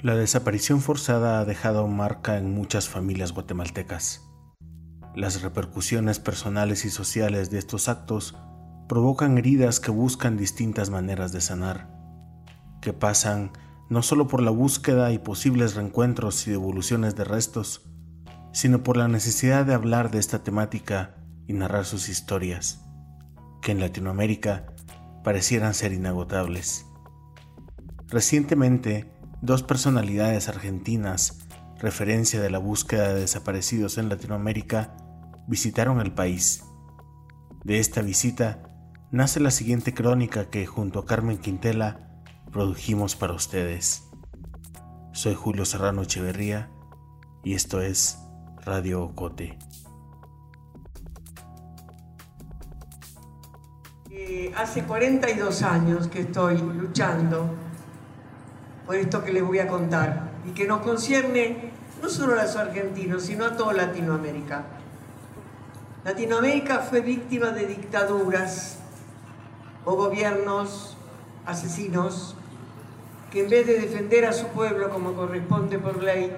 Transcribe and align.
La 0.00 0.14
desaparición 0.14 0.80
forzada 0.80 1.40
ha 1.40 1.44
dejado 1.44 1.88
marca 1.88 2.38
en 2.38 2.54
muchas 2.54 2.88
familias 2.88 3.32
guatemaltecas. 3.32 4.22
Las 5.16 5.42
repercusiones 5.42 6.20
personales 6.20 6.84
y 6.84 6.90
sociales 6.90 7.50
de 7.50 7.58
estos 7.58 7.88
actos 7.88 8.36
provocan 8.88 9.36
heridas 9.38 9.80
que 9.80 9.90
buscan 9.90 10.36
distintas 10.36 10.90
maneras 10.90 11.32
de 11.32 11.40
sanar, 11.40 11.90
que 12.80 12.92
pasan 12.92 13.50
no 13.90 14.02
solo 14.02 14.28
por 14.28 14.40
la 14.40 14.52
búsqueda 14.52 15.10
y 15.10 15.18
posibles 15.18 15.74
reencuentros 15.74 16.46
y 16.46 16.52
devoluciones 16.52 17.16
de 17.16 17.24
restos, 17.24 17.90
sino 18.52 18.84
por 18.84 18.96
la 18.96 19.08
necesidad 19.08 19.66
de 19.66 19.74
hablar 19.74 20.12
de 20.12 20.20
esta 20.20 20.44
temática 20.44 21.16
y 21.48 21.54
narrar 21.54 21.84
sus 21.84 22.08
historias, 22.08 22.84
que 23.62 23.72
en 23.72 23.80
Latinoamérica 23.80 24.76
parecieran 25.24 25.74
ser 25.74 25.92
inagotables. 25.92 26.86
Recientemente, 28.06 29.17
dos 29.40 29.62
personalidades 29.62 30.48
argentinas, 30.48 31.46
referencia 31.78 32.40
de 32.40 32.50
la 32.50 32.58
búsqueda 32.58 33.14
de 33.14 33.20
desaparecidos 33.20 33.98
en 33.98 34.08
Latinoamérica, 34.08 34.96
visitaron 35.46 36.00
el 36.00 36.12
país. 36.12 36.64
De 37.64 37.78
esta 37.78 38.02
visita 38.02 38.62
nace 39.10 39.40
la 39.40 39.50
siguiente 39.50 39.94
crónica 39.94 40.50
que 40.50 40.66
junto 40.66 40.98
a 40.98 41.06
Carmen 41.06 41.38
Quintela 41.38 42.22
produjimos 42.52 43.14
para 43.14 43.34
ustedes. 43.34 44.04
Soy 45.12 45.34
Julio 45.34 45.64
Serrano 45.64 46.02
Echeverría 46.02 46.70
y 47.44 47.54
esto 47.54 47.80
es 47.80 48.18
Radio 48.64 49.02
Ocote. 49.02 49.58
Eh, 54.10 54.52
hace 54.56 54.82
42 54.84 55.62
años 55.62 56.08
que 56.08 56.20
estoy 56.20 56.58
luchando 56.58 57.67
por 58.88 58.96
esto 58.96 59.22
que 59.22 59.34
les 59.34 59.44
voy 59.44 59.58
a 59.58 59.68
contar 59.68 60.30
y 60.46 60.52
que 60.52 60.66
nos 60.66 60.80
concierne 60.80 61.72
no 62.00 62.08
solo 62.08 62.32
a 62.32 62.44
los 62.44 62.56
argentinos, 62.56 63.22
sino 63.22 63.44
a 63.44 63.54
toda 63.54 63.74
Latinoamérica. 63.74 64.64
Latinoamérica 66.06 66.78
fue 66.78 67.02
víctima 67.02 67.50
de 67.50 67.66
dictaduras 67.66 68.78
o 69.84 69.94
gobiernos 69.94 70.96
asesinos 71.44 72.34
que 73.30 73.44
en 73.44 73.50
vez 73.50 73.66
de 73.66 73.78
defender 73.78 74.24
a 74.24 74.32
su 74.32 74.46
pueblo 74.46 74.88
como 74.88 75.12
corresponde 75.12 75.78
por 75.78 76.02
ley, 76.02 76.34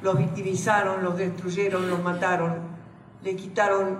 los 0.00 0.16
victimizaron, 0.16 1.04
los 1.04 1.18
destruyeron, 1.18 1.90
los 1.90 2.02
mataron, 2.02 2.60
le 3.22 3.36
quitaron 3.36 3.98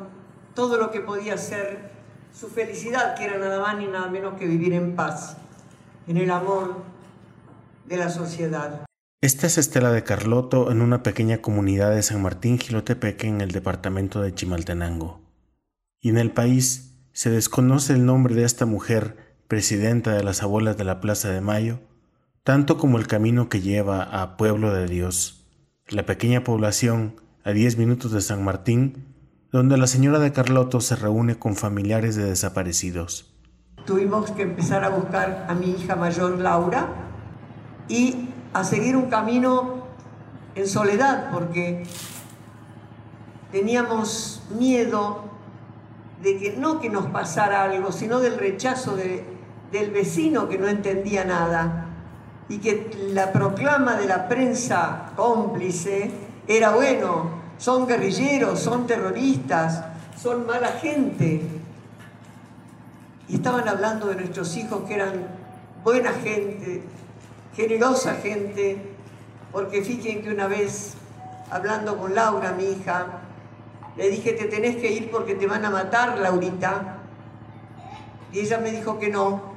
todo 0.55 0.79
lo 0.79 0.91
que 0.91 1.01
podía 1.01 1.37
ser 1.37 1.91
su 2.33 2.49
felicidad, 2.49 3.15
que 3.15 3.25
era 3.25 3.37
nada 3.37 3.61
más 3.61 3.77
ni 3.77 3.89
nada 3.89 4.09
menos 4.09 4.39
que 4.39 4.47
vivir 4.47 4.73
en 4.73 4.97
paz, 4.97 5.37
en 6.07 6.17
el 6.17 6.31
amor 6.31 6.97
de 7.89 7.97
la 7.97 8.11
sociedad. 8.11 8.85
Esta 9.21 9.47
es 9.47 9.59
Estela 9.59 9.91
de 9.91 10.05
Carloto 10.05 10.71
en 10.71 10.83
una 10.83 11.03
pequeña 11.03 11.39
comunidad 11.39 11.91
de 11.91 12.03
San 12.03 12.23
Martín 12.23 12.59
Gilotepeque 12.59 13.27
en 13.27 13.41
el 13.41 13.51
departamento 13.51 14.21
de 14.21 14.35
Chimaltenango. 14.35 15.23
Y 16.01 16.11
en 16.11 16.19
el 16.19 16.31
país 16.31 16.95
se 17.13 17.31
desconoce 17.31 17.95
el 17.95 18.05
nombre 18.05 18.35
de 18.35 18.45
esta 18.45 18.67
mujer, 18.67 19.17
presidenta 19.49 20.13
de 20.13 20.23
las 20.23 20.43
abuelas 20.43 20.77
de 20.77 20.85
la 20.85 21.01
Plaza 21.01 21.31
de 21.31 21.41
Mayo, 21.41 21.81
tanto 22.45 22.77
como 22.77 22.99
el 22.99 23.07
camino 23.07 23.49
que 23.49 23.61
lleva 23.61 24.03
a 24.03 24.37
Pueblo 24.37 24.73
de 24.73 24.87
Dios, 24.87 25.47
la 25.89 26.05
pequeña 26.05 26.45
población 26.45 27.17
a 27.43 27.53
10 27.53 27.79
minutos 27.79 28.13
de 28.13 28.21
San 28.21 28.45
Martín, 28.45 29.15
donde 29.51 29.79
la 29.79 29.87
señora 29.87 30.19
de 30.19 30.33
Carloto 30.33 30.83
se 30.83 30.95
reúne 30.95 31.39
con 31.39 31.57
familiares 31.57 32.15
de 32.15 32.25
desaparecidos. 32.25 33.35
Tuvimos 33.87 34.31
que 34.33 34.43
empezar 34.43 34.85
a 34.85 34.91
buscar 34.91 35.47
a 35.49 35.55
mi 35.55 35.71
hija 35.71 35.97
mayor 35.97 36.39
Laura, 36.39 37.08
y 37.89 38.29
a 38.53 38.65
seguir 38.65 38.97
un 38.97 39.09
camino 39.11 39.85
en 40.55 40.67
soledad, 40.67 41.31
porque 41.33 41.85
teníamos 43.53 44.43
miedo 44.51 45.25
de 46.23 46.39
que 46.39 46.57
no 46.57 46.81
que 46.81 46.91
nos 46.91 47.07
pasara 47.07 47.65
algo, 47.65 47.93
sino 47.93 48.21
del 48.21 48.37
rechazo 48.37 48.97
del 48.97 49.91
vecino 49.91 50.49
que 50.49 50.59
no 50.59 50.69
entendía 50.69 51.25
nada 51.25 51.87
y 52.49 52.59
que 52.59 52.91
la 53.13 53.33
proclama 53.33 53.97
de 53.97 54.07
la 54.07 54.29
prensa 54.29 55.13
cómplice 55.17 56.11
era 56.47 56.71
bueno, 56.71 57.31
son 57.59 57.87
guerrilleros, 57.87 58.59
son 58.59 58.87
terroristas, 58.87 59.85
son 60.21 60.47
mala 60.47 60.69
gente. 60.69 61.43
Y 63.29 63.35
estaban 63.35 63.69
hablando 63.69 64.07
de 64.07 64.15
nuestros 64.17 64.57
hijos 64.57 64.83
que 64.89 64.95
eran 64.95 65.13
buena 65.85 66.13
gente, 66.13 66.83
generosa 67.59 68.15
gente, 68.15 68.79
porque 69.51 69.83
fíjense 69.83 70.21
que 70.21 70.31
una 70.31 70.47
vez, 70.47 70.95
hablando 71.51 71.99
con 71.99 72.15
Laura, 72.15 72.53
mi 72.53 72.67
hija, 72.67 73.23
le 73.97 74.09
dije, 74.11 74.33
te 74.35 74.45
tenés 74.45 74.77
que 74.77 74.93
ir 74.93 75.11
porque 75.11 75.35
te 75.35 75.49
van 75.49 75.65
a 75.65 75.71
matar, 75.71 76.19
Laurita. 76.19 76.99
Y 78.33 78.39
ella 78.39 78.59
me 78.59 78.71
dijo 78.71 79.01
que 79.01 79.09
no, 79.09 79.55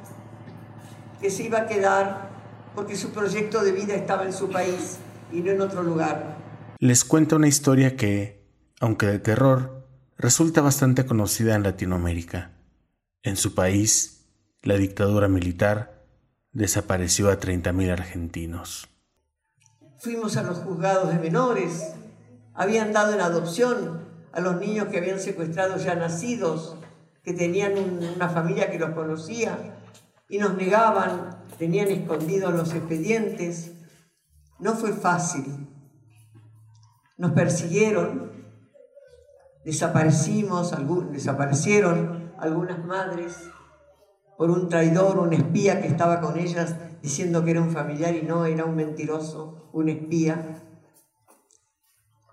que 1.22 1.30
se 1.30 1.44
iba 1.44 1.60
a 1.60 1.68
quedar 1.68 2.32
porque 2.74 2.96
su 2.96 3.12
proyecto 3.12 3.64
de 3.64 3.72
vida 3.72 3.94
estaba 3.94 4.24
en 4.24 4.34
su 4.34 4.50
país 4.50 4.98
y 5.32 5.42
no 5.42 5.52
en 5.52 5.62
otro 5.62 5.84
lugar. 5.84 6.38
Les 6.80 7.06
cuento 7.06 7.36
una 7.36 7.48
historia 7.48 7.96
que, 7.96 8.44
aunque 8.80 9.06
de 9.06 9.20
terror, 9.20 9.86
resulta 10.18 10.62
bastante 10.62 11.06
conocida 11.06 11.54
en 11.54 11.62
Latinoamérica. 11.62 12.50
En 13.22 13.38
su 13.38 13.54
país, 13.54 14.26
la 14.64 14.78
dictadura 14.78 15.28
militar 15.28 16.01
desapareció 16.54 17.30
a 17.30 17.40
30.000 17.40 17.92
argentinos. 17.92 18.90
Fuimos 20.00 20.36
a 20.38 20.44
los 20.44 20.60
juzgados 20.60 21.10
de 21.10 21.20
menores, 21.20 21.94
habían 22.54 22.92
dado 22.92 23.14
en 23.14 23.22
adopción 23.22 24.08
a 24.34 24.42
los 24.42 24.60
niños 24.60 24.88
que 24.88 24.98
habían 24.98 25.20
secuestrado 25.20 25.78
ya 25.78 25.96
nacidos, 25.96 26.78
que 27.24 27.34
tenían 27.34 27.74
una 28.16 28.30
familia 28.30 28.72
que 28.72 28.80
los 28.80 28.92
conocía, 28.92 29.78
y 30.28 30.40
nos 30.40 30.56
negaban, 30.56 31.46
tenían 31.58 31.90
escondidos 31.90 32.54
los 32.54 32.74
expedientes. 32.74 33.74
No 34.60 34.76
fue 34.76 34.94
fácil. 34.94 35.68
Nos 37.18 37.34
persiguieron, 37.34 38.32
desaparecimos, 39.64 40.74
desaparecieron 41.12 42.34
algunas 42.40 42.84
madres 42.84 43.52
por 44.38 44.50
un 44.50 44.70
traidor, 44.70 45.20
un 45.20 45.34
espía 45.34 45.82
que 45.82 45.88
estaba 45.88 46.20
con 46.22 46.38
ellas 46.38 46.76
diciendo 47.02 47.44
que 47.44 47.52
era 47.52 47.62
un 47.62 47.72
familiar 47.72 48.16
y 48.16 48.24
no, 48.24 48.46
era 48.46 48.66
un 48.66 48.76
mentiroso, 48.76 49.70
un 49.74 49.90
espía. 49.90 50.62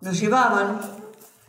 Nos 0.01 0.21
llevaban 0.21 0.81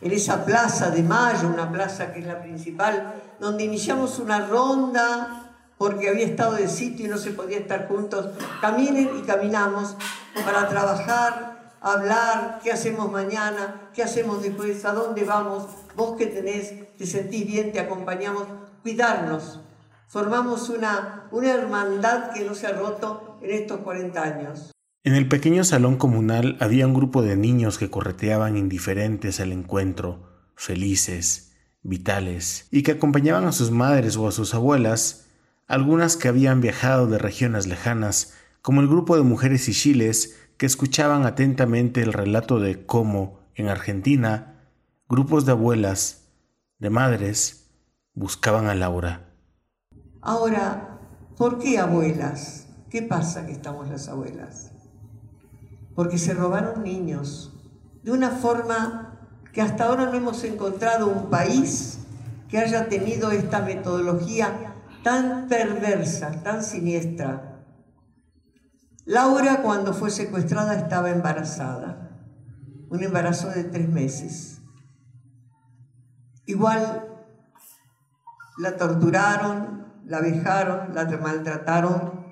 en 0.00 0.12
esa 0.12 0.44
plaza 0.44 0.90
de 0.90 1.02
Mayo, 1.02 1.48
una 1.48 1.70
plaza 1.70 2.12
que 2.12 2.20
es 2.20 2.26
la 2.26 2.40
principal, 2.40 3.14
donde 3.38 3.64
iniciamos 3.64 4.18
una 4.18 4.46
ronda 4.46 5.50
porque 5.78 6.08
había 6.08 6.26
estado 6.26 6.56
de 6.56 6.68
sitio 6.68 7.06
y 7.06 7.08
no 7.08 7.16
se 7.16 7.30
podía 7.30 7.58
estar 7.58 7.88
juntos. 7.88 8.28
Caminen 8.60 9.10
y 9.18 9.22
caminamos 9.22 9.96
para 10.44 10.68
trabajar, 10.68 11.74
hablar, 11.80 12.60
qué 12.62 12.72
hacemos 12.72 13.10
mañana, 13.10 13.88
qué 13.94 14.02
hacemos 14.02 14.42
después, 14.42 14.84
a 14.84 14.92
dónde 14.92 15.24
vamos, 15.24 15.68
vos 15.96 16.16
que 16.16 16.26
tenés, 16.26 16.96
te 16.96 17.06
sentís 17.06 17.46
bien, 17.46 17.72
te 17.72 17.80
acompañamos, 17.80 18.44
cuidarnos, 18.82 19.60
formamos 20.10 20.68
una, 20.70 21.28
una 21.30 21.54
hermandad 21.54 22.32
que 22.32 22.44
no 22.44 22.56
se 22.56 22.66
ha 22.66 22.72
roto 22.72 23.38
en 23.42 23.52
estos 23.52 23.78
40 23.80 24.20
años. 24.20 24.72
En 25.04 25.14
el 25.14 25.28
pequeño 25.28 25.62
salón 25.62 25.96
comunal 25.96 26.56
había 26.58 26.88
un 26.88 26.94
grupo 26.94 27.22
de 27.22 27.36
niños 27.36 27.78
que 27.78 27.90
correteaban 27.90 28.56
indiferentes 28.56 29.38
al 29.38 29.52
encuentro, 29.52 30.28
felices, 30.56 31.52
vitales, 31.82 32.66
y 32.72 32.82
que 32.82 32.90
acompañaban 32.92 33.44
a 33.44 33.52
sus 33.52 33.70
madres 33.70 34.16
o 34.16 34.26
a 34.26 34.32
sus 34.32 34.52
abuelas, 34.52 35.28
algunas 35.68 36.16
que 36.16 36.26
habían 36.26 36.60
viajado 36.60 37.06
de 37.06 37.18
regiones 37.18 37.68
lejanas, 37.68 38.34
como 38.62 38.80
el 38.80 38.88
grupo 38.88 39.16
de 39.16 39.22
mujeres 39.22 39.68
y 39.68 39.72
chiles 39.72 40.36
que 40.56 40.66
escuchaban 40.66 41.24
atentamente 41.24 42.02
el 42.02 42.12
relato 42.12 42.58
de 42.58 42.84
cómo, 42.84 43.38
en 43.54 43.68
Argentina, 43.68 44.60
grupos 45.08 45.46
de 45.46 45.52
abuelas, 45.52 46.24
de 46.80 46.90
madres, 46.90 47.70
buscaban 48.12 48.66
a 48.66 48.74
Laura 48.74 49.29
Ahora, 50.22 50.98
¿por 51.36 51.58
qué 51.58 51.78
abuelas? 51.78 52.66
¿Qué 52.90 53.02
pasa 53.02 53.46
que 53.46 53.52
estamos 53.52 53.88
las 53.88 54.08
abuelas? 54.08 54.72
Porque 55.94 56.18
se 56.18 56.34
robaron 56.34 56.82
niños 56.82 57.52
de 58.02 58.12
una 58.12 58.30
forma 58.30 59.18
que 59.52 59.62
hasta 59.62 59.84
ahora 59.84 60.06
no 60.06 60.14
hemos 60.14 60.44
encontrado 60.44 61.08
un 61.08 61.30
país 61.30 61.98
que 62.48 62.58
haya 62.58 62.88
tenido 62.88 63.30
esta 63.30 63.60
metodología 63.60 64.74
tan 65.02 65.48
perversa, 65.48 66.42
tan 66.42 66.62
siniestra. 66.62 67.64
Laura 69.06 69.62
cuando 69.62 69.94
fue 69.94 70.10
secuestrada 70.10 70.74
estaba 70.74 71.10
embarazada, 71.10 72.10
un 72.90 73.02
embarazo 73.02 73.48
de 73.48 73.64
tres 73.64 73.88
meses. 73.88 74.60
Igual 76.44 77.08
la 78.58 78.76
torturaron, 78.76 79.79
la 80.10 80.20
vejaron, 80.20 80.92
la 80.92 81.04
maltrataron, 81.18 82.26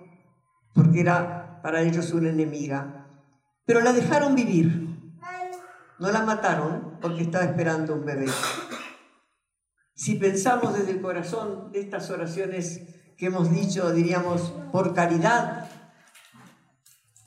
porque 0.74 1.00
era 1.00 1.60
para 1.62 1.80
ellos 1.82 2.12
una 2.12 2.28
enemiga. 2.28 3.06
Pero 3.64 3.80
la 3.80 3.92
dejaron 3.92 4.34
vivir. 4.34 5.14
No 6.00 6.10
la 6.10 6.22
mataron 6.22 6.98
porque 7.00 7.22
estaba 7.22 7.44
esperando 7.44 7.94
un 7.94 8.04
bebé. 8.04 8.26
Si 9.94 10.16
pensamos 10.16 10.76
desde 10.76 10.90
el 10.90 11.00
corazón 11.00 11.70
de 11.70 11.80
estas 11.80 12.10
oraciones 12.10 12.82
que 13.16 13.26
hemos 13.26 13.48
dicho, 13.48 13.92
diríamos, 13.92 14.52
por 14.72 14.92
caridad, 14.92 15.70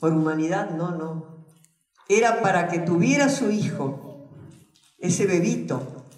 por 0.00 0.12
humanidad, 0.12 0.70
no, 0.70 0.90
no. 0.90 1.46
Era 2.10 2.42
para 2.42 2.68
que 2.68 2.80
tuviera 2.80 3.30
su 3.30 3.50
hijo, 3.50 4.28
ese 4.98 5.26
bebito, 5.26 6.08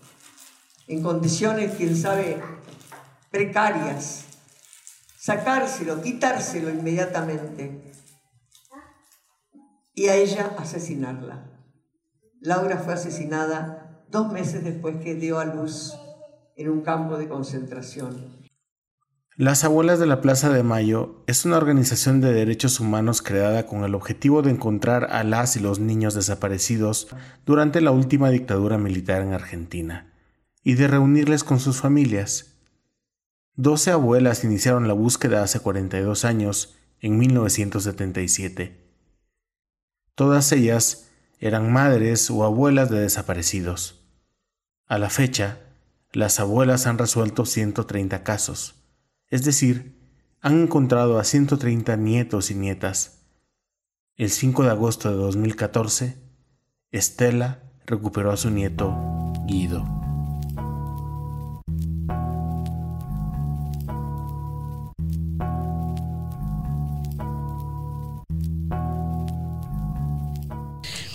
en 0.88 1.02
condiciones, 1.04 1.74
quién 1.76 1.96
sabe, 1.96 2.42
precarias, 3.34 4.26
sacárselo, 5.18 6.00
quitárselo 6.00 6.70
inmediatamente 6.70 7.92
y 9.92 10.06
a 10.06 10.14
ella 10.14 10.54
asesinarla. 10.56 11.50
Laura 12.40 12.78
fue 12.78 12.94
asesinada 12.94 14.04
dos 14.08 14.32
meses 14.32 14.62
después 14.62 14.98
que 15.02 15.16
dio 15.16 15.40
a 15.40 15.46
luz 15.46 15.94
en 16.56 16.70
un 16.70 16.82
campo 16.82 17.18
de 17.18 17.26
concentración. 17.26 18.44
Las 19.36 19.64
Abuelas 19.64 19.98
de 19.98 20.06
la 20.06 20.20
Plaza 20.20 20.50
de 20.50 20.62
Mayo 20.62 21.24
es 21.26 21.44
una 21.44 21.56
organización 21.56 22.20
de 22.20 22.32
derechos 22.32 22.78
humanos 22.78 23.20
creada 23.20 23.66
con 23.66 23.82
el 23.82 23.96
objetivo 23.96 24.42
de 24.42 24.52
encontrar 24.52 25.08
a 25.10 25.24
las 25.24 25.56
y 25.56 25.60
los 25.60 25.80
niños 25.80 26.14
desaparecidos 26.14 27.08
durante 27.44 27.80
la 27.80 27.90
última 27.90 28.30
dictadura 28.30 28.78
militar 28.78 29.22
en 29.22 29.32
Argentina 29.32 30.12
y 30.62 30.74
de 30.74 30.86
reunirles 30.86 31.42
con 31.42 31.58
sus 31.58 31.80
familias. 31.80 32.53
Doce 33.56 33.92
abuelas 33.92 34.42
iniciaron 34.42 34.88
la 34.88 34.94
búsqueda 34.94 35.44
hace 35.44 35.60
42 35.60 36.24
años, 36.24 36.74
en 37.00 37.18
1977. 37.18 38.80
Todas 40.14 40.50
ellas 40.52 41.10
eran 41.38 41.72
madres 41.72 42.30
o 42.30 42.44
abuelas 42.44 42.90
de 42.90 43.00
desaparecidos. 43.00 44.00
A 44.86 44.98
la 44.98 45.10
fecha, 45.10 45.60
las 46.12 46.40
abuelas 46.40 46.86
han 46.86 46.98
resuelto 46.98 47.46
130 47.46 48.22
casos, 48.24 48.74
es 49.28 49.44
decir, 49.44 49.98
han 50.40 50.62
encontrado 50.62 51.18
a 51.18 51.24
130 51.24 51.96
nietos 51.96 52.50
y 52.50 52.54
nietas. 52.54 53.22
El 54.16 54.30
5 54.30 54.64
de 54.64 54.70
agosto 54.70 55.10
de 55.10 55.16
2014, 55.16 56.16
Estela 56.90 57.62
recuperó 57.86 58.30
a 58.30 58.36
su 58.36 58.50
nieto 58.50 58.94
Guido. 59.46 60.03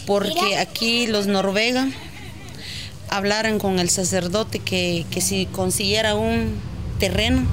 Porque 0.10 0.58
aquí 0.58 1.06
los 1.06 1.28
noruega 1.28 1.88
hablaron 3.10 3.60
con 3.60 3.78
el 3.78 3.92
sacerdote 3.92 4.58
que, 4.58 5.06
que 5.12 5.22
si 5.22 5.46
consiguiera 5.46 6.16
un 6.16 6.56
terreno 6.98 7.46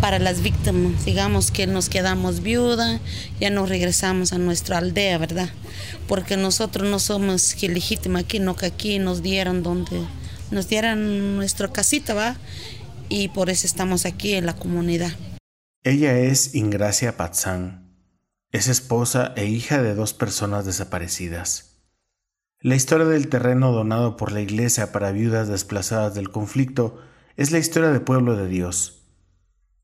para 0.00 0.18
las 0.18 0.42
víctimas, 0.42 1.04
digamos 1.04 1.52
que 1.52 1.68
nos 1.68 1.88
quedamos 1.88 2.40
viuda, 2.40 2.98
ya 3.38 3.50
nos 3.50 3.68
regresamos 3.68 4.32
a 4.32 4.38
nuestra 4.38 4.78
aldea, 4.78 5.18
¿verdad? 5.18 5.50
Porque 6.08 6.36
nosotros 6.36 6.90
no 6.90 6.98
somos 6.98 7.54
legítimos 7.62 8.22
aquí, 8.22 8.40
no 8.40 8.56
que 8.56 8.66
aquí 8.66 8.98
nos 8.98 9.22
dieran 9.22 9.62
donde 9.62 10.02
nos 10.50 10.66
dieran 10.66 11.36
nuestra 11.36 11.68
casita, 11.68 12.12
¿va? 12.12 12.36
Y 13.08 13.28
por 13.28 13.50
eso 13.50 13.68
estamos 13.68 14.04
aquí 14.04 14.32
en 14.32 14.46
la 14.46 14.56
comunidad. 14.56 15.12
Ella 15.84 16.18
es 16.18 16.56
Ingracia 16.56 17.16
Patzán. 17.16 17.88
Es 18.50 18.66
esposa 18.66 19.32
e 19.36 19.46
hija 19.46 19.80
de 19.80 19.94
dos 19.94 20.12
personas 20.12 20.66
desaparecidas. 20.66 21.69
La 22.62 22.74
historia 22.74 23.06
del 23.06 23.28
terreno 23.28 23.72
donado 23.72 24.18
por 24.18 24.32
la 24.32 24.42
Iglesia 24.42 24.92
para 24.92 25.12
viudas 25.12 25.48
desplazadas 25.48 26.14
del 26.14 26.30
conflicto 26.30 26.98
es 27.38 27.52
la 27.52 27.58
historia 27.58 27.88
del 27.88 28.02
pueblo 28.02 28.36
de 28.36 28.48
Dios. 28.48 29.06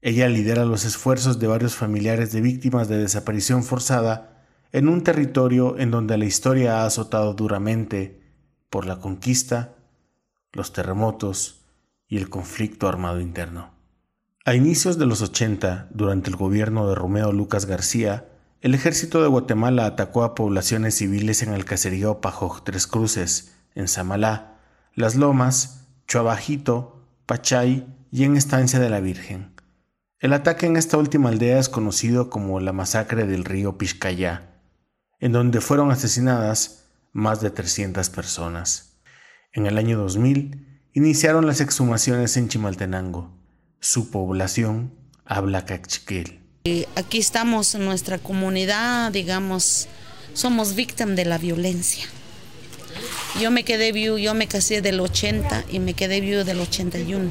Ella 0.02 0.28
lidera 0.28 0.67
los 0.67 0.84
esfuerzos 0.84 1.38
de 1.38 1.46
varios 1.46 1.75
familiares 1.75 2.32
de 2.32 2.43
víctimas 2.43 2.87
de 2.88 2.99
desaparición 2.99 3.64
forzada 3.64 4.44
en 4.73 4.88
un 4.88 5.02
territorio 5.02 5.78
en 5.78 5.90
donde 5.90 6.19
la 6.19 6.26
historia 6.26 6.82
ha 6.82 6.84
azotado 6.84 7.32
duramente 7.32 8.20
por 8.69 8.84
la 8.84 9.00
conquista, 9.00 9.76
los 10.52 10.75
terremotos 10.75 11.64
y 12.08 12.19
el 12.19 12.29
conflicto 12.29 12.88
armado 12.88 13.20
interno. 13.20 13.70
A 14.44 14.55
inicios 14.55 14.99
de 14.99 15.06
los 15.06 15.22
80, 15.22 15.88
durante 15.93 16.29
el 16.29 16.37
gobierno 16.37 16.87
de 16.90 16.94
Romeo 16.94 17.32
Lucas 17.32 17.64
García, 17.64 18.29
el 18.61 18.75
ejército 18.75 19.23
de 19.23 19.29
Guatemala 19.29 19.87
atacó 19.87 20.25
a 20.25 20.35
poblaciones 20.35 20.97
civiles 20.97 21.43
en 21.43 21.53
el 21.53 21.64
caserío 21.64 22.20
Pajoj 22.20 22.64
Tres 22.64 22.87
Cruces, 22.87 23.55
en 23.75 23.87
Samalá, 23.87 24.58
Las 24.94 25.14
Lomas, 25.14 25.87
Chuabajito, 26.08 27.05
Pachay 27.26 27.87
y 28.11 28.25
en 28.25 28.37
Estancia 28.37 28.79
de 28.79 28.88
la 28.88 29.00
Virgen. 29.00 29.53
El 30.19 30.32
ataque 30.32 30.67
en 30.67 30.76
esta 30.76 30.97
última 30.97 31.29
aldea 31.29 31.58
es 31.58 31.69
conocido 31.69 32.31
como 32.31 32.58
la 32.61 32.73
masacre 32.73 33.26
del 33.26 33.44
río 33.44 33.76
Pishcayá, 33.76 34.61
en 35.20 35.32
donde 35.32 35.61
fueron 35.61 35.91
asesinadas 35.91 36.87
más 37.12 37.43
de 37.43 37.50
300 37.50 38.08
personas. 38.08 38.99
En 39.53 39.67
el 39.67 39.76
año 39.76 39.99
2000 39.99 40.81
iniciaron 40.94 41.47
las 41.47 41.61
exhumaciones 41.61 42.37
en 42.38 42.49
Chimaltenango. 42.49 43.31
Su 43.81 44.11
población 44.11 44.94
habla 45.26 45.67
cachiquel. 45.67 46.45
Aquí 46.97 47.19
estamos 47.19 47.77
en 47.77 47.85
nuestra 47.85 48.19
comunidad, 48.19 49.13
digamos, 49.13 49.87
somos 50.35 50.75
víctimas 50.75 51.15
de 51.15 51.25
la 51.25 51.39
violencia. 51.39 52.05
Yo 53.41 53.53
me 53.53 53.63
quedé 53.63 53.93
viudo, 53.93 54.19
yo 54.19 54.35
me 54.35 54.49
casé 54.49 54.83
del 54.83 54.99
80 54.99 55.67
y 55.71 55.79
me 55.79 55.95
quedé 55.95 56.21
viudo 56.21 56.43
del 56.43 56.59
81. 56.59 57.31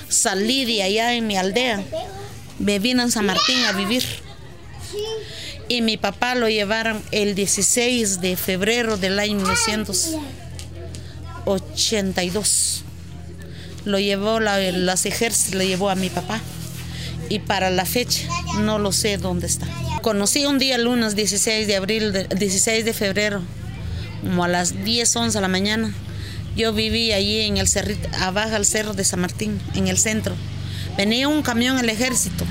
salí 0.08 0.64
de 0.64 0.82
allá 0.82 1.14
en 1.14 1.28
mi 1.28 1.36
aldea. 1.36 1.84
Me 2.58 2.80
vine 2.80 3.04
a 3.04 3.10
San 3.10 3.26
Martín 3.26 3.64
a 3.66 3.72
vivir. 3.72 4.04
Y 5.68 5.82
mi 5.82 5.96
papá 5.96 6.34
lo 6.34 6.48
llevaron 6.48 7.00
el 7.12 7.36
16 7.36 8.20
de 8.20 8.36
febrero 8.36 8.96
del 8.96 9.20
año 9.20 9.36
1981 9.36 10.49
82. 11.46 12.84
Lo 13.84 13.98
llevó, 13.98 14.40
la, 14.40 14.58
las 14.72 15.06
ejércitos 15.06 15.54
lo 15.54 15.64
llevó 15.64 15.90
a 15.90 15.94
mi 15.94 16.10
papá. 16.10 16.40
Y 17.28 17.38
para 17.38 17.70
la 17.70 17.84
fecha 17.84 18.28
no 18.58 18.78
lo 18.78 18.92
sé 18.92 19.16
dónde 19.16 19.46
está. 19.46 19.66
Conocí 20.02 20.46
un 20.46 20.58
día 20.58 20.78
lunes 20.78 21.14
16 21.14 21.66
de 21.66 21.76
abril, 21.76 22.26
16 22.36 22.84
de 22.84 22.92
febrero, 22.92 23.42
como 24.22 24.44
a 24.44 24.48
las 24.48 24.84
10, 24.84 25.16
11 25.16 25.38
de 25.38 25.42
la 25.42 25.48
mañana. 25.48 25.94
Yo 26.56 26.72
viví 26.72 27.12
allí 27.12 27.42
en 27.42 27.58
el 27.58 27.68
cerrito, 27.68 28.08
abajo 28.18 28.50
del 28.50 28.66
cerro 28.66 28.94
de 28.94 29.04
San 29.04 29.20
Martín, 29.20 29.60
en 29.74 29.86
el 29.86 29.98
centro. 29.98 30.34
Venía 30.96 31.28
un 31.28 31.42
camión 31.42 31.76
del 31.76 31.90
ejército. 31.90 32.44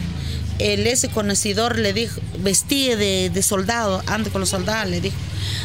El 0.59 0.87
ese 0.87 1.09
conocedor 1.09 1.77
le 1.77 1.91
dijo, 1.93 2.21
vestía 2.39 2.95
de, 2.95 3.29
de 3.33 3.43
soldado, 3.43 4.01
ande 4.07 4.29
con 4.29 4.41
los 4.41 4.49
soldados, 4.49 4.89
le 4.89 5.01
dijo, 5.01 5.15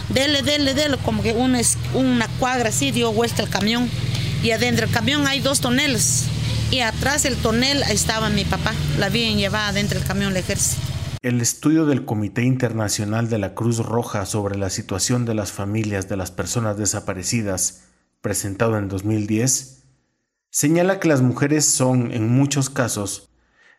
dele, 0.08 0.42
dele, 0.42 0.74
dele, 0.74 0.96
como 0.98 1.22
que 1.22 1.32
una, 1.32 1.60
una 1.94 2.28
cuadra 2.38 2.68
así 2.68 2.90
dio 2.90 3.12
vuelta 3.12 3.42
el 3.42 3.48
camión. 3.48 3.88
Y 4.42 4.50
adentro 4.50 4.86
del 4.86 4.94
camión 4.94 5.26
hay 5.26 5.40
dos 5.40 5.60
toneles. 5.60 6.26
Y 6.70 6.80
atrás 6.80 7.22
del 7.22 7.36
tonel 7.36 7.82
estaba 7.84 8.30
mi 8.30 8.44
papá, 8.44 8.74
la 8.98 9.06
habían 9.06 9.38
llevado 9.38 9.74
dentro 9.74 9.98
del 9.98 10.06
camión 10.06 10.32
del 10.32 10.42
ejército. 10.42 10.82
El 11.22 11.40
estudio 11.40 11.86
del 11.86 12.04
Comité 12.04 12.42
Internacional 12.42 13.30
de 13.30 13.38
la 13.38 13.54
Cruz 13.54 13.78
Roja 13.78 14.26
sobre 14.26 14.58
la 14.58 14.68
situación 14.68 15.24
de 15.24 15.34
las 15.34 15.52
familias 15.52 16.08
de 16.08 16.18
las 16.18 16.30
personas 16.30 16.76
desaparecidas, 16.76 17.84
presentado 18.20 18.76
en 18.76 18.88
2010, 18.88 19.84
señala 20.50 21.00
que 21.00 21.08
las 21.08 21.22
mujeres 21.22 21.64
son, 21.64 22.12
en 22.12 22.28
muchos 22.28 22.68
casos, 22.68 23.30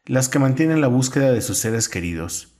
las 0.06 0.28
que 0.28 0.40
mantienen 0.40 0.82
la 0.82 0.88
búsqueda 0.88 1.32
de 1.32 1.42
sus 1.42 1.60
seres 1.60 1.88
queridos, 1.88 2.54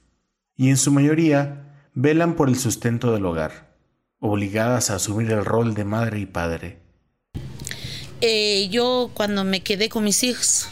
y 0.56 0.70
en 0.70 0.78
su 0.78 0.92
mayoría 0.92 1.65
velan 1.96 2.36
por 2.36 2.50
el 2.50 2.60
sustento 2.60 3.14
del 3.14 3.26
hogar, 3.26 3.74
obligadas 4.20 4.90
a 4.90 4.96
asumir 4.96 5.32
el 5.32 5.46
rol 5.46 5.74
de 5.74 5.86
madre 5.86 6.20
y 6.20 6.26
padre. 6.26 6.80
Eh, 8.22 8.68
yo 8.70 9.10
cuando 9.14 9.44
me 9.46 9.62
quedé 9.62 9.88
con 9.88 10.04
mis 10.04 10.24
hijos, 10.24 10.68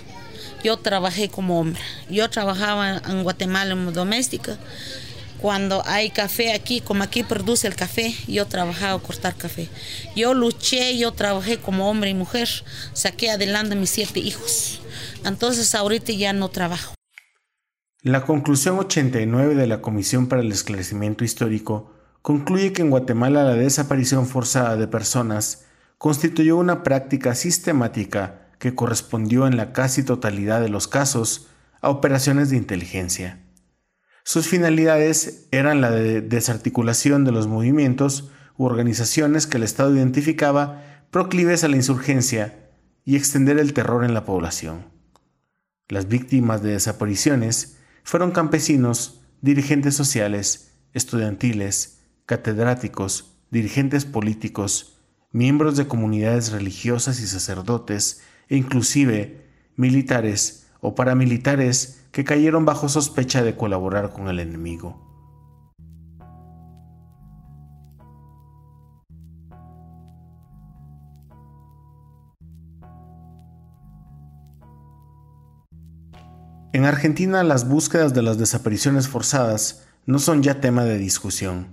yo 0.64 0.78
trabajé 0.78 1.30
como 1.30 1.60
hombre. 1.60 1.82
Yo 2.10 2.30
trabajaba 2.30 2.98
en 2.98 3.24
Guatemala 3.24 3.74
en 3.74 3.94
doméstica. 3.94 4.58
Cuando 5.40 5.84
hay 5.86 6.10
café 6.10 6.54
aquí, 6.54 6.80
como 6.80 7.04
aquí 7.04 7.24
produce 7.24 7.68
el 7.68 7.76
café, 7.76 8.16
yo 8.28 8.46
trabajaba 8.46 8.94
a 8.94 9.00
cortar 9.00 9.36
café. 9.36 9.68
Yo 10.16 10.34
luché, 10.34 10.98
yo 10.98 11.12
trabajé 11.12 11.58
como 11.58 11.90
hombre 11.90 12.10
y 12.10 12.14
mujer, 12.14 12.50
saqué 12.94 13.30
adelante 13.30 13.76
mis 13.76 13.90
siete 13.90 14.20
hijos. 14.22 14.80
Entonces 15.26 15.76
ahorita 15.76 16.14
ya 16.14 16.32
no 16.32 16.48
trabajo. 16.48 16.94
La 18.06 18.26
conclusión 18.26 18.78
89 18.80 19.56
de 19.56 19.66
la 19.66 19.80
Comisión 19.80 20.28
para 20.28 20.42
el 20.42 20.52
Esclarecimiento 20.52 21.24
Histórico 21.24 21.94
concluye 22.22 22.74
que 22.74 22.82
en 22.82 22.90
Guatemala 22.90 23.46
la 23.46 23.54
desaparición 23.54 24.28
forzada 24.28 24.76
de 24.76 24.90
personas 24.90 25.68
constituyó 25.98 26.58
una 26.58 26.84
práctica 26.84 27.34
sistemática 27.34 28.50
que 28.60 28.76
correspondió 28.76 29.48
en 29.48 29.56
la 29.56 29.72
casi 29.72 30.04
totalidad 30.04 30.60
de 30.60 30.68
los 30.68 30.90
casos 30.90 31.48
a 31.80 31.90
operaciones 31.90 32.50
de 32.50 32.58
inteligencia. 32.58 33.40
Sus 34.26 34.50
finalidades 34.50 35.48
eran 35.52 35.80
la 35.80 35.90
de 35.90 36.20
desarticulación 36.20 37.24
de 37.24 37.32
los 37.32 37.48
movimientos 37.48 38.32
u 38.58 38.66
organizaciones 38.66 39.48
que 39.48 39.56
el 39.56 39.64
Estado 39.64 39.96
identificaba 39.96 41.06
proclives 41.10 41.64
a 41.64 41.70
la 41.70 41.78
insurgencia 41.78 42.70
y 43.06 43.16
extender 43.16 43.60
el 43.60 43.72
terror 43.72 44.04
en 44.04 44.14
la 44.14 44.26
población. 44.26 44.88
Las 45.88 46.10
víctimas 46.10 46.62
de 46.62 46.72
desapariciones 46.72 47.78
fueron 48.04 48.32
campesinos, 48.32 49.22
dirigentes 49.42 49.96
sociales, 49.96 50.74
estudiantiles, 50.94 52.02
catedráticos, 52.26 53.36
dirigentes 53.52 54.06
políticos, 54.06 55.00
miembros 55.32 55.76
de 55.78 55.88
comunidades 55.88 56.52
religiosas 56.52 57.20
y 57.20 57.28
sacerdotes, 57.28 58.22
e 58.50 58.58
inclusive 58.58 59.48
militares 59.76 60.68
o 60.80 60.96
paramilitares 60.96 62.06
que 62.12 62.24
cayeron 62.24 62.66
bajo 62.66 62.90
sospecha 62.90 63.42
de 63.42 63.56
colaborar 63.56 64.12
con 64.12 64.28
el 64.28 64.40
enemigo. 64.40 65.03
En 76.74 76.86
Argentina 76.86 77.44
las 77.44 77.70
búsquedas 77.70 78.16
de 78.16 78.24
las 78.24 78.40
desapariciones 78.40 79.08
forzadas 79.08 79.84
no 80.08 80.18
son 80.18 80.42
ya 80.42 80.60
tema 80.60 80.84
de 80.86 80.98
discusión. 80.98 81.68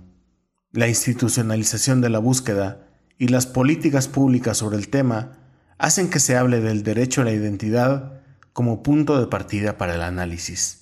La 0.71 0.87
institucionalización 0.87 2.01
de 2.01 2.09
la 2.09 2.19
búsqueda 2.19 2.85
y 3.17 3.29
las 3.29 3.47
políticas 3.47 4.07
públicas 4.07 4.57
sobre 4.57 4.77
el 4.77 4.89
tema 4.89 5.39
hacen 5.79 6.11
que 6.11 6.19
se 6.19 6.37
hable 6.37 6.61
del 6.61 6.83
derecho 6.83 7.21
a 7.21 7.23
la 7.23 7.31
identidad 7.31 8.21
como 8.53 8.83
punto 8.83 9.19
de 9.19 9.25
partida 9.25 9.79
para 9.79 9.95
el 9.95 10.03
análisis. 10.03 10.80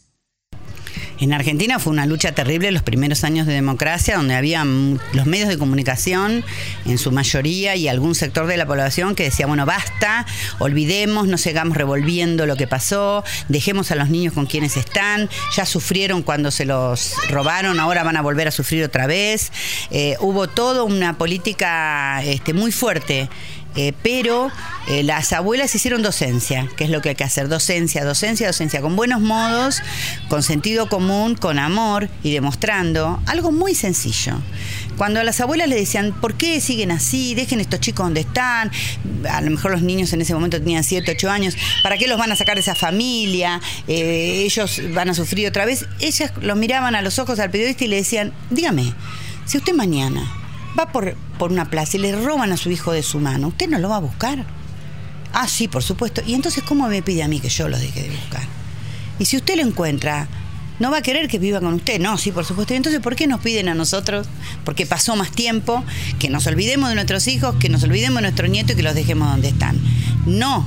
En 1.19 1.33
Argentina 1.33 1.79
fue 1.79 1.91
una 1.91 2.05
lucha 2.05 2.31
terrible 2.31 2.71
los 2.71 2.83
primeros 2.83 3.23
años 3.23 3.45
de 3.45 3.53
democracia, 3.53 4.15
donde 4.15 4.35
había 4.35 4.63
los 4.63 5.25
medios 5.25 5.49
de 5.49 5.57
comunicación, 5.57 6.45
en 6.85 6.97
su 6.97 7.11
mayoría, 7.11 7.75
y 7.75 7.87
algún 7.87 8.15
sector 8.15 8.47
de 8.47 8.55
la 8.55 8.65
población 8.65 9.15
que 9.15 9.23
decía, 9.23 9.45
bueno, 9.45 9.65
basta, 9.65 10.25
olvidemos, 10.59 11.27
no 11.27 11.37
sigamos 11.37 11.75
revolviendo 11.75 12.45
lo 12.45 12.55
que 12.55 12.67
pasó, 12.67 13.23
dejemos 13.49 13.91
a 13.91 13.95
los 13.95 14.09
niños 14.09 14.33
con 14.33 14.45
quienes 14.45 14.77
están, 14.77 15.29
ya 15.55 15.65
sufrieron 15.65 16.23
cuando 16.23 16.51
se 16.51 16.65
los 16.65 17.13
robaron, 17.29 17.79
ahora 17.79 18.03
van 18.03 18.15
a 18.15 18.21
volver 18.21 18.47
a 18.47 18.51
sufrir 18.51 18.83
otra 18.83 19.07
vez. 19.07 19.51
Eh, 19.91 20.15
hubo 20.21 20.47
toda 20.47 20.83
una 20.83 21.17
política 21.17 22.23
este, 22.23 22.53
muy 22.53 22.71
fuerte 22.71 23.29
eh, 23.75 23.93
pero 24.01 24.51
eh, 24.87 25.03
las 25.03 25.31
abuelas 25.31 25.73
hicieron 25.75 26.01
docencia, 26.01 26.67
que 26.75 26.85
es 26.85 26.89
lo 26.89 27.01
que 27.01 27.09
hay 27.09 27.15
que 27.15 27.23
hacer, 27.23 27.47
docencia, 27.47 28.03
docencia, 28.03 28.47
docencia, 28.47 28.81
con 28.81 28.95
buenos 28.95 29.21
modos, 29.21 29.81
con 30.27 30.41
sentido 30.41 30.89
común, 30.89 31.35
con 31.35 31.59
amor 31.59 32.09
y 32.23 32.31
demostrando 32.33 33.21
algo 33.27 33.51
muy 33.51 33.75
sencillo. 33.75 34.33
Cuando 34.97 35.19
a 35.19 35.23
las 35.23 35.39
abuelas 35.39 35.69
le 35.69 35.75
decían, 35.75 36.13
¿por 36.19 36.33
qué 36.35 36.59
siguen 36.59 36.91
así? 36.91 37.35
Dejen 37.35 37.59
estos 37.59 37.79
chicos 37.79 38.05
donde 38.05 38.21
están. 38.21 38.71
A 39.29 39.39
lo 39.41 39.51
mejor 39.51 39.71
los 39.71 39.81
niños 39.81 40.11
en 40.13 40.21
ese 40.21 40.33
momento 40.33 40.57
tenían 40.57 40.83
7, 40.83 41.11
8 41.11 41.29
años. 41.29 41.55
¿Para 41.83 41.97
qué 41.97 42.07
los 42.07 42.17
van 42.17 42.31
a 42.31 42.35
sacar 42.35 42.55
de 42.55 42.61
esa 42.61 42.75
familia? 42.75 43.61
Eh, 43.87 44.43
ellos 44.45 44.81
van 44.93 45.09
a 45.09 45.13
sufrir 45.13 45.47
otra 45.47 45.65
vez. 45.65 45.85
Ellas 45.99 46.33
los 46.41 46.57
miraban 46.57 46.95
a 46.95 47.01
los 47.01 47.17
ojos 47.19 47.39
al 47.39 47.49
periodista 47.49 47.85
y 47.85 47.87
le 47.87 47.97
decían, 47.97 48.33
dígame, 48.49 48.93
si 49.45 49.57
usted 49.57 49.73
mañana 49.73 50.38
por, 50.87 51.15
por 51.37 51.51
una 51.51 51.69
plaza 51.69 51.97
y 51.97 51.99
le 51.99 52.15
roban 52.15 52.51
a 52.51 52.57
su 52.57 52.71
hijo 52.71 52.91
de 52.91 53.03
su 53.03 53.19
mano, 53.19 53.49
¿usted 53.49 53.67
no 53.67 53.77
lo 53.79 53.89
va 53.89 53.97
a 53.97 53.99
buscar? 53.99 54.45
Ah, 55.33 55.47
sí, 55.47 55.67
por 55.67 55.83
supuesto. 55.83 56.21
¿Y 56.25 56.33
entonces 56.33 56.63
cómo 56.63 56.87
me 56.87 57.01
pide 57.01 57.23
a 57.23 57.27
mí 57.27 57.39
que 57.39 57.49
yo 57.49 57.69
lo 57.69 57.77
deje 57.77 58.03
de 58.03 58.09
buscar? 58.09 58.43
Y 59.19 59.25
si 59.25 59.37
usted 59.37 59.57
lo 59.57 59.63
encuentra, 59.63 60.27
no 60.79 60.89
va 60.91 60.97
a 60.97 61.01
querer 61.01 61.27
que 61.27 61.39
viva 61.39 61.59
con 61.59 61.73
usted. 61.73 61.99
No, 61.99 62.17
sí, 62.17 62.31
por 62.31 62.45
supuesto. 62.45 62.73
entonces, 62.73 63.01
¿por 63.01 63.15
qué 63.15 63.27
nos 63.27 63.41
piden 63.41 63.69
a 63.69 63.75
nosotros? 63.75 64.27
Porque 64.63 64.85
pasó 64.85 65.15
más 65.15 65.31
tiempo, 65.31 65.83
que 66.17 66.29
nos 66.29 66.47
olvidemos 66.47 66.89
de 66.89 66.95
nuestros 66.95 67.27
hijos, 67.27 67.55
que 67.55 67.69
nos 67.69 67.83
olvidemos 67.83 68.15
de 68.15 68.21
nuestros 68.23 68.49
nietos 68.49 68.73
y 68.73 68.75
que 68.77 68.83
los 68.83 68.95
dejemos 68.95 69.29
donde 69.29 69.49
están. 69.49 69.77
No, 70.25 70.65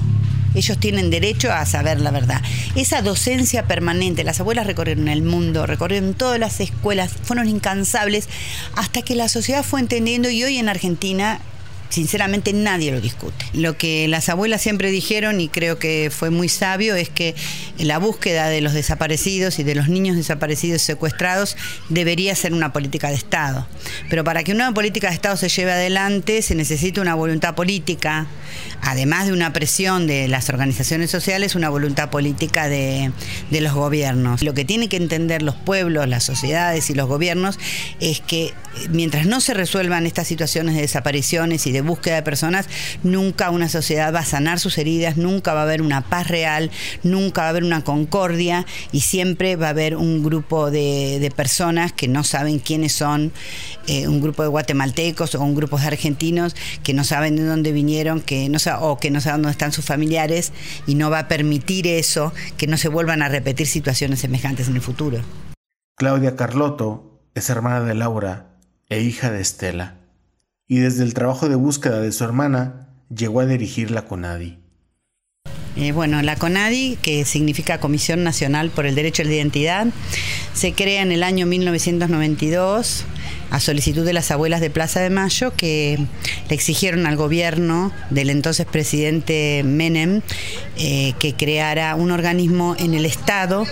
ellos 0.54 0.78
tienen 0.78 1.10
derecho 1.10 1.52
a 1.52 1.64
saber 1.66 2.00
la 2.00 2.10
verdad. 2.10 2.42
Esa 2.74 3.02
docencia 3.02 3.66
permanente, 3.66 4.24
las 4.24 4.40
abuelas 4.40 4.66
recorrieron 4.66 5.08
el 5.08 5.22
mundo, 5.22 5.66
recorrieron 5.66 6.14
todas 6.14 6.38
las 6.38 6.60
escuelas, 6.60 7.12
fueron 7.22 7.48
incansables 7.48 8.28
hasta 8.76 9.02
que 9.02 9.14
la 9.14 9.28
sociedad 9.28 9.64
fue 9.64 9.80
entendiendo 9.80 10.30
y 10.30 10.44
hoy 10.44 10.58
en 10.58 10.68
Argentina 10.68 11.40
sinceramente 11.92 12.54
nadie 12.54 12.90
lo 12.90 13.02
discute. 13.02 13.44
Lo 13.52 13.76
que 13.76 14.08
las 14.08 14.30
abuelas 14.30 14.62
siempre 14.62 14.90
dijeron, 14.90 15.42
y 15.42 15.48
creo 15.48 15.78
que 15.78 16.10
fue 16.10 16.30
muy 16.30 16.48
sabio, 16.48 16.94
es 16.94 17.10
que 17.10 17.34
la 17.78 17.98
búsqueda 17.98 18.48
de 18.48 18.62
los 18.62 18.72
desaparecidos 18.72 19.58
y 19.58 19.62
de 19.62 19.74
los 19.74 19.88
niños 19.88 20.16
desaparecidos 20.16 20.82
y 20.82 20.86
secuestrados 20.86 21.56
debería 21.90 22.34
ser 22.34 22.54
una 22.54 22.72
política 22.72 23.08
de 23.08 23.16
Estado. 23.16 23.66
Pero 24.08 24.24
para 24.24 24.42
que 24.42 24.52
una 24.52 24.72
política 24.72 25.08
de 25.08 25.14
Estado 25.14 25.36
se 25.36 25.50
lleve 25.50 25.72
adelante 25.72 26.40
se 26.40 26.54
necesita 26.54 27.02
una 27.02 27.14
voluntad 27.14 27.54
política, 27.54 28.26
además 28.80 29.26
de 29.26 29.34
una 29.34 29.52
presión 29.52 30.06
de 30.06 30.28
las 30.28 30.48
organizaciones 30.48 31.10
sociales, 31.10 31.54
una 31.54 31.68
voluntad 31.68 32.08
política 32.08 32.70
de, 32.70 33.12
de 33.50 33.60
los 33.60 33.74
gobiernos. 33.74 34.42
Lo 34.42 34.54
que 34.54 34.64
tienen 34.64 34.88
que 34.88 34.96
entender 34.96 35.42
los 35.42 35.56
pueblos, 35.56 36.08
las 36.08 36.24
sociedades 36.24 36.88
y 36.88 36.94
los 36.94 37.06
gobiernos 37.06 37.58
es 38.00 38.20
que 38.20 38.54
mientras 38.88 39.26
no 39.26 39.42
se 39.42 39.52
resuelvan 39.52 40.06
estas 40.06 40.26
situaciones 40.26 40.74
de 40.74 40.80
desapariciones 40.80 41.66
y 41.66 41.72
de 41.72 41.81
búsqueda 41.82 42.16
de 42.16 42.22
personas, 42.22 42.68
nunca 43.02 43.50
una 43.50 43.68
sociedad 43.68 44.14
va 44.14 44.20
a 44.20 44.24
sanar 44.24 44.58
sus 44.58 44.78
heridas, 44.78 45.16
nunca 45.16 45.54
va 45.54 45.60
a 45.60 45.62
haber 45.64 45.82
una 45.82 46.00
paz 46.00 46.28
real, 46.28 46.70
nunca 47.02 47.42
va 47.42 47.46
a 47.48 47.50
haber 47.50 47.64
una 47.64 47.84
concordia 47.84 48.66
y 48.92 49.00
siempre 49.00 49.56
va 49.56 49.68
a 49.68 49.70
haber 49.70 49.96
un 49.96 50.22
grupo 50.22 50.70
de, 50.70 51.32
personas 51.36 51.92
que 51.92 52.08
no 52.08 52.24
saben 52.24 52.58
quiénes 52.58 52.92
son, 52.92 53.32
eh, 53.86 54.06
un 54.06 54.20
grupo 54.20 54.42
de 54.42 54.48
guatemaltecos 54.48 55.34
o 55.34 55.40
un 55.40 55.54
grupo 55.54 55.78
de 55.78 55.86
argentinos 55.86 56.54
que 56.82 56.92
no 56.92 57.04
saben 57.04 57.36
de 57.36 57.44
dónde 57.44 57.72
vinieron, 57.72 58.20
que 58.20 58.48
no 58.48 58.58
o 58.80 58.98
que 58.98 59.10
no 59.10 59.20
saben 59.20 59.42
dónde 59.42 59.52
están 59.52 59.72
sus 59.72 59.84
familiares 59.84 60.52
y 60.86 60.94
no 60.94 61.10
va 61.10 61.20
a 61.20 61.28
permitir 61.28 61.86
eso, 61.86 62.32
que 62.56 62.66
no 62.66 62.76
se 62.76 62.88
vuelvan 62.88 63.22
a 63.22 63.28
repetir 63.28 63.66
situaciones 63.66 64.20
semejantes 64.20 64.68
en 64.68 64.76
el 64.76 64.82
futuro. 64.82 65.20
Claudia 65.96 66.36
Carlotto 66.36 67.22
es 67.34 67.48
hermana 67.50 67.80
de 67.80 67.94
Laura 67.94 68.58
e 68.88 69.00
hija 69.00 69.30
de 69.30 69.40
Estela 69.40 70.01
y 70.68 70.78
desde 70.78 71.02
el 71.02 71.14
trabajo 71.14 71.48
de 71.48 71.56
búsqueda 71.56 72.00
de 72.00 72.12
su 72.12 72.24
hermana 72.24 72.88
llegó 73.14 73.40
a 73.40 73.46
dirigir 73.46 73.90
la 73.90 74.02
CONADI. 74.02 74.58
Eh, 75.74 75.92
bueno, 75.92 76.20
la 76.22 76.36
CONADI, 76.36 76.98
que 77.00 77.24
significa 77.24 77.80
Comisión 77.80 78.24
Nacional 78.24 78.70
por 78.70 78.86
el 78.86 78.94
Derecho 78.94 79.22
a 79.22 79.24
la 79.24 79.32
Identidad, 79.32 79.86
se 80.52 80.74
crea 80.74 81.02
en 81.02 81.12
el 81.12 81.22
año 81.22 81.46
1992 81.46 83.04
a 83.52 83.60
solicitud 83.60 84.04
de 84.04 84.14
las 84.14 84.30
abuelas 84.30 84.62
de 84.62 84.70
Plaza 84.70 85.00
de 85.00 85.10
Mayo 85.10 85.52
que 85.54 85.98
le 86.48 86.54
exigieron 86.54 87.06
al 87.06 87.16
gobierno 87.16 87.92
del 88.08 88.30
entonces 88.30 88.64
presidente 88.64 89.62
Menem 89.62 90.22
eh, 90.78 91.12
que 91.18 91.34
creara 91.34 91.94
un 91.94 92.10
organismo 92.12 92.74
en 92.78 92.94
el 92.94 93.04
Estado 93.04 93.66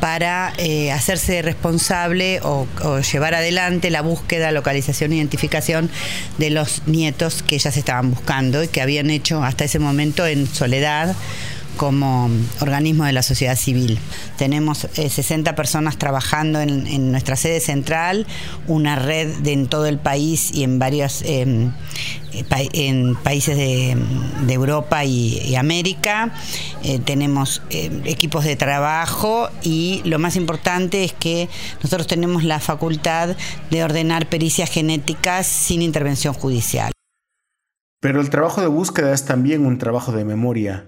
para 0.00 0.52
eh, 0.58 0.90
hacerse 0.90 1.42
responsable 1.42 2.40
o, 2.42 2.66
llevar 3.12 3.34
adelante 3.34 3.90
la 3.90 4.02
búsqueda, 4.02 4.50
localización 4.50 5.12
identificación 5.12 5.90
de 6.38 6.50
los 6.50 6.82
nietos 6.86 7.44
que 7.44 7.54
ellas 7.54 7.76
estaban 7.76 8.10
buscando 8.10 8.64
y 8.64 8.68
que 8.68 8.80
habían 8.80 9.10
hecho 9.10 9.44
hasta 9.44 9.64
ese 9.64 9.78
momento 9.78 10.26
en 10.26 10.48
soledad 10.48 11.14
como 11.76 12.30
organismo 12.60 13.04
de 13.04 13.12
la 13.12 13.22
sociedad 13.22 13.56
civil. 13.56 13.98
Tenemos 14.36 14.88
60 14.92 15.50
eh, 15.50 15.54
personas 15.54 15.96
trabajando 15.96 16.60
en, 16.60 17.10
nuestra 17.10 17.36
sede 17.36 17.60
central, 17.60 18.26
una 18.66 18.96
red 18.96 19.46
en 19.46 19.66
todo 19.66 19.86
el 19.86 19.98
país 19.98 20.52
y 20.52 20.64
en 20.64 20.78
varios 20.78 21.22
em, 21.22 21.72
eh, 22.32 23.14
países 23.22 23.56
de, 23.56 23.96
Europa 24.48 25.04
y, 25.04 25.54
América. 25.56 26.32
Eh, 26.82 26.98
tenemos 26.98 27.62
equipos 27.70 28.44
de 28.44 28.56
trabajo 28.56 29.48
y 29.62 30.02
lo 30.04 30.18
más 30.18 30.36
importante 30.36 31.04
es 31.04 31.12
que 31.12 31.48
nosotros 31.82 32.06
tenemos 32.06 32.44
la 32.44 32.60
facultad 32.60 33.36
de 33.70 33.84
ordenar 33.84 34.28
pericias 34.28 34.70
genéticas 34.70 35.46
sin 35.46 35.82
intervención 35.82 36.34
judicial. 36.34 36.92
Pero 38.00 38.20
el 38.20 38.30
trabajo 38.30 38.60
de 38.60 38.66
búsqueda 38.66 39.12
es 39.12 39.24
también 39.26 39.66
un 39.66 39.78
trabajo 39.78 40.10
de 40.12 40.24
memoria 40.24 40.86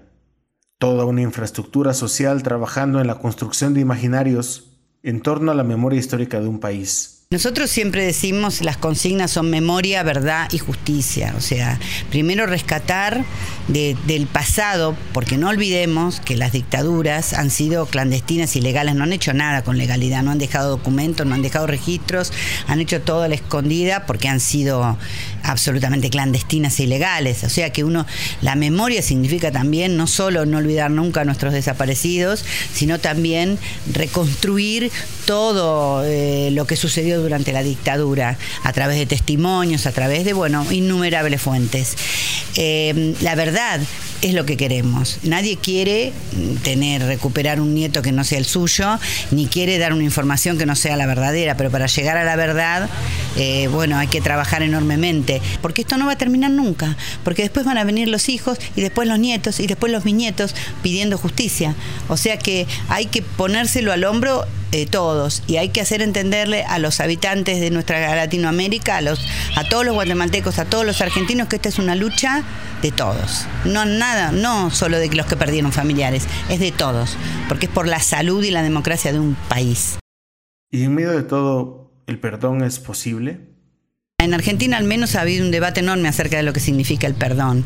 toda 0.82 1.04
una 1.04 1.22
infraestructura 1.22 1.94
social 1.94 2.42
trabajando 2.42 3.00
en 3.00 3.06
la 3.06 3.20
construcción 3.20 3.72
de 3.72 3.80
imaginarios 3.80 4.72
en 5.04 5.20
torno 5.20 5.52
a 5.52 5.54
la 5.54 5.62
memoria 5.62 6.00
histórica 6.00 6.40
de 6.40 6.48
un 6.48 6.58
país. 6.58 7.21
Nosotros 7.32 7.70
siempre 7.70 8.04
decimos 8.04 8.60
las 8.60 8.76
consignas 8.76 9.30
son 9.30 9.48
memoria, 9.48 10.02
verdad 10.02 10.50
y 10.52 10.58
justicia. 10.58 11.32
O 11.38 11.40
sea, 11.40 11.80
primero 12.10 12.44
rescatar 12.44 13.24
del 13.68 14.26
pasado, 14.26 14.94
porque 15.14 15.38
no 15.38 15.48
olvidemos 15.48 16.20
que 16.20 16.36
las 16.36 16.52
dictaduras 16.52 17.32
han 17.32 17.50
sido 17.50 17.86
clandestinas, 17.86 18.54
ilegales, 18.54 18.96
no 18.96 19.04
han 19.04 19.14
hecho 19.14 19.32
nada 19.32 19.64
con 19.64 19.78
legalidad, 19.78 20.22
no 20.22 20.30
han 20.30 20.38
dejado 20.38 20.68
documentos, 20.68 21.24
no 21.24 21.34
han 21.34 21.40
dejado 21.40 21.66
registros, 21.66 22.34
han 22.66 22.80
hecho 22.80 23.00
todo 23.00 23.22
a 23.22 23.28
la 23.28 23.34
escondida 23.34 24.04
porque 24.04 24.28
han 24.28 24.40
sido 24.40 24.98
absolutamente 25.42 26.10
clandestinas 26.10 26.78
e 26.80 26.82
ilegales. 26.82 27.44
O 27.44 27.48
sea 27.48 27.72
que 27.72 27.82
uno, 27.82 28.04
la 28.42 28.56
memoria 28.56 29.00
significa 29.00 29.50
también 29.50 29.96
no 29.96 30.06
solo 30.06 30.44
no 30.44 30.58
olvidar 30.58 30.90
nunca 30.90 31.22
a 31.22 31.24
nuestros 31.24 31.54
desaparecidos, 31.54 32.44
sino 32.74 32.98
también 32.98 33.58
reconstruir 33.90 34.90
todo 35.24 36.04
eh, 36.04 36.50
lo 36.52 36.66
que 36.66 36.76
sucedió 36.76 37.21
durante 37.22 37.52
la 37.52 37.62
dictadura, 37.62 38.36
a 38.62 38.72
través 38.72 38.98
de 38.98 39.06
testimonios, 39.06 39.86
a 39.86 39.92
través 39.92 40.24
de, 40.24 40.32
bueno, 40.32 40.66
innumerables 40.70 41.40
fuentes. 41.40 41.96
Eh, 42.56 43.14
la 43.20 43.34
verdad 43.34 43.80
es 44.22 44.34
lo 44.34 44.46
que 44.46 44.56
queremos. 44.56 45.18
Nadie 45.24 45.56
quiere 45.56 46.12
tener, 46.62 47.02
recuperar 47.02 47.60
un 47.60 47.74
nieto 47.74 48.02
que 48.02 48.12
no 48.12 48.24
sea 48.24 48.38
el 48.38 48.44
suyo, 48.44 48.98
ni 49.32 49.46
quiere 49.46 49.78
dar 49.78 49.92
una 49.92 50.04
información 50.04 50.58
que 50.58 50.64
no 50.64 50.76
sea 50.76 50.96
la 50.96 51.06
verdadera, 51.06 51.56
pero 51.56 51.70
para 51.70 51.86
llegar 51.86 52.16
a 52.16 52.24
la 52.24 52.36
verdad, 52.36 52.88
eh, 53.36 53.68
bueno, 53.68 53.98
hay 53.98 54.06
que 54.06 54.20
trabajar 54.20 54.62
enormemente, 54.62 55.42
porque 55.60 55.82
esto 55.82 55.98
no 55.98 56.06
va 56.06 56.12
a 56.12 56.18
terminar 56.18 56.52
nunca, 56.52 56.96
porque 57.24 57.42
después 57.42 57.66
van 57.66 57.78
a 57.78 57.84
venir 57.84 58.08
los 58.08 58.28
hijos 58.28 58.58
y 58.76 58.80
después 58.80 59.08
los 59.08 59.18
nietos 59.18 59.58
y 59.58 59.66
después 59.66 59.92
los 59.92 60.04
bisnietos 60.04 60.54
pidiendo 60.82 61.18
justicia. 61.18 61.74
O 62.08 62.16
sea 62.16 62.38
que 62.38 62.66
hay 62.88 63.06
que 63.06 63.22
ponérselo 63.22 63.92
al 63.92 64.04
hombro 64.04 64.46
todos 64.90 65.42
y 65.46 65.58
hay 65.58 65.68
que 65.68 65.80
hacer 65.80 66.02
entenderle 66.02 66.64
a 66.64 66.78
los 66.78 67.00
habitantes 67.00 67.60
de 67.60 67.70
nuestra 67.70 68.14
Latinoamérica, 68.16 68.96
a, 68.96 69.00
los, 69.02 69.26
a 69.56 69.68
todos 69.68 69.84
los 69.84 69.94
guatemaltecos, 69.94 70.58
a 70.58 70.64
todos 70.64 70.86
los 70.86 71.00
argentinos 71.00 71.48
que 71.48 71.56
esta 71.56 71.68
es 71.68 71.78
una 71.78 71.94
lucha 71.94 72.42
de 72.80 72.90
todos. 72.90 73.46
No 73.64 73.84
nada, 73.84 74.32
no 74.32 74.70
solo 74.70 74.98
de 74.98 75.08
los 75.08 75.26
que 75.26 75.36
perdieron 75.36 75.72
familiares, 75.72 76.26
es 76.48 76.58
de 76.58 76.72
todos, 76.72 77.16
porque 77.48 77.66
es 77.66 77.72
por 77.72 77.86
la 77.86 78.00
salud 78.00 78.42
y 78.42 78.50
la 78.50 78.62
democracia 78.62 79.12
de 79.12 79.20
un 79.20 79.36
país. 79.48 79.98
Y 80.70 80.84
en 80.84 80.94
medio 80.94 81.12
de 81.12 81.22
todo, 81.22 81.92
¿el 82.06 82.18
perdón 82.18 82.64
es 82.64 82.78
posible? 82.78 83.51
En 84.22 84.34
Argentina 84.34 84.76
al 84.76 84.84
menos 84.84 85.16
ha 85.16 85.22
habido 85.22 85.44
un 85.44 85.50
debate 85.50 85.80
enorme 85.80 86.08
acerca 86.08 86.36
de 86.36 86.42
lo 86.42 86.52
que 86.52 86.60
significa 86.60 87.06
el 87.06 87.14
perdón. 87.14 87.64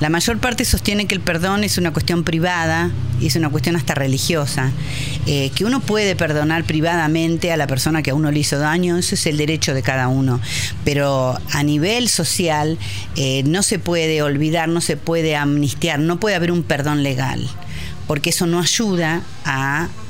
La 0.00 0.08
mayor 0.08 0.38
parte 0.38 0.64
sostiene 0.64 1.06
que 1.06 1.14
el 1.14 1.20
perdón 1.20 1.64
es 1.64 1.76
una 1.76 1.92
cuestión 1.92 2.24
privada 2.24 2.90
y 3.20 3.26
es 3.26 3.36
una 3.36 3.50
cuestión 3.50 3.76
hasta 3.76 3.94
religiosa, 3.94 4.70
eh, 5.26 5.50
que 5.54 5.64
uno 5.64 5.80
puede 5.80 6.16
perdonar 6.16 6.64
privadamente 6.64 7.52
a 7.52 7.56
la 7.56 7.66
persona 7.66 8.02
que 8.02 8.10
a 8.10 8.14
uno 8.14 8.30
le 8.30 8.38
hizo 8.38 8.58
daño, 8.58 8.96
eso 8.96 9.16
es 9.16 9.26
el 9.26 9.36
derecho 9.36 9.74
de 9.74 9.82
cada 9.82 10.08
uno, 10.08 10.40
pero 10.84 11.38
a 11.52 11.62
nivel 11.62 12.08
social 12.08 12.78
eh, 13.16 13.42
no 13.44 13.62
se 13.62 13.78
puede 13.78 14.22
olvidar, 14.22 14.68
no 14.68 14.80
se 14.80 14.96
puede 14.96 15.36
amnistiar, 15.36 15.98
no 15.98 16.20
puede 16.20 16.36
haber 16.36 16.52
un 16.52 16.62
perdón 16.62 17.02
legal 17.02 17.48
porque 18.08 18.30
eso 18.30 18.46
no 18.46 18.58
ayuda 18.58 19.22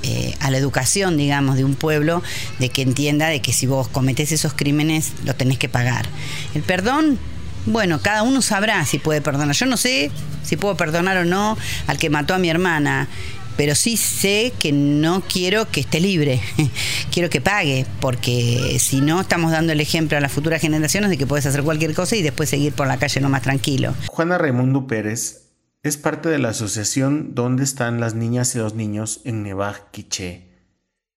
eh, 0.04 0.34
a, 0.40 0.50
la 0.50 0.56
educación, 0.56 1.18
digamos, 1.18 1.56
de 1.56 1.64
un 1.64 1.74
pueblo, 1.74 2.22
de 2.61 2.70
que 2.70 2.80
entienda 2.80 3.26
de 3.26 3.42
que 3.42 3.52
si 3.52 3.66
vos 3.66 3.88
cometés 3.88 4.32
esos 4.32 4.54
crímenes, 4.54 5.12
lo 5.24 5.34
tenés 5.34 5.58
que 5.58 5.68
pagar. 5.68 6.06
El 6.54 6.62
perdón, 6.62 7.18
bueno, 7.66 8.00
cada 8.00 8.22
uno 8.22 8.40
sabrá 8.40 8.87
si 8.87 8.98
puede 8.98 9.20
perdonar. 9.20 9.54
Yo 9.54 9.66
no 9.66 9.76
sé 9.76 10.11
si 10.44 10.56
puedo 10.56 10.76
perdonar 10.76 11.18
o 11.18 11.24
no 11.24 11.58
al 11.88 11.98
que 11.98 12.08
mató 12.08 12.34
a 12.34 12.38
mi 12.38 12.48
hermana, 12.48 13.08
pero 13.56 13.74
sí 13.74 13.96
sé 13.96 14.52
que 14.61 14.70
no 14.70 15.20
quiero 15.22 15.68
que 15.68 15.80
esté 15.80 15.98
libre, 15.98 16.40
quiero 17.12 17.28
que 17.28 17.40
pague, 17.40 17.84
porque 18.00 18.76
si 18.78 19.00
no 19.00 19.20
estamos 19.20 19.50
dando 19.50 19.72
el 19.72 19.80
ejemplo 19.80 20.16
a 20.16 20.20
las 20.20 20.30
futuras 20.30 20.61
generaciones 20.61 21.11
de 21.11 21.18
que 21.18 21.26
puedes 21.26 21.46
hacer 21.46 21.64
cualquier 21.64 21.94
cosa 21.94 22.14
y 22.14 22.22
después 22.22 22.48
seguir 22.48 22.72
por 22.72 22.87
la 22.87 22.98
calle 22.98 23.20
no 23.20 23.28
más 23.28 23.42
tranquilo. 23.42 23.92
Juana 24.06 24.38
Raimundo 24.38 24.87
Pérez 24.87 25.47
es 25.82 25.96
parte 25.96 26.28
de 26.28 26.38
la 26.38 26.50
asociación 26.50 27.34
Donde 27.34 27.64
están 27.64 28.00
las 28.00 28.14
niñas 28.14 28.54
y 28.54 28.58
los 28.58 28.74
niños 28.74 29.20
en 29.24 29.42
Nevaj 29.42 29.90
Quiché. 29.90 30.48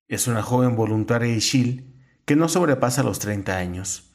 Es 0.08 0.28
una 0.28 0.44
joven 0.44 0.76
voluntaria 0.76 1.34
Ishil 1.34 1.96
que 2.26 2.36
no 2.36 2.48
sobrepasa 2.48 3.04
los 3.04 3.20
30 3.20 3.58
años. 3.58 4.14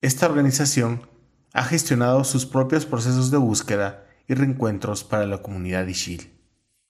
Esta 0.00 0.26
organización 0.26 1.08
ha 1.52 1.64
gestionado 1.64 2.24
sus 2.24 2.46
propios 2.46 2.86
procesos 2.86 3.30
de 3.30 3.36
búsqueda 3.36 4.06
y 4.26 4.34
reencuentros 4.34 5.04
para 5.04 5.26
la 5.26 5.42
comunidad 5.42 5.86
Ishil. 5.86 6.30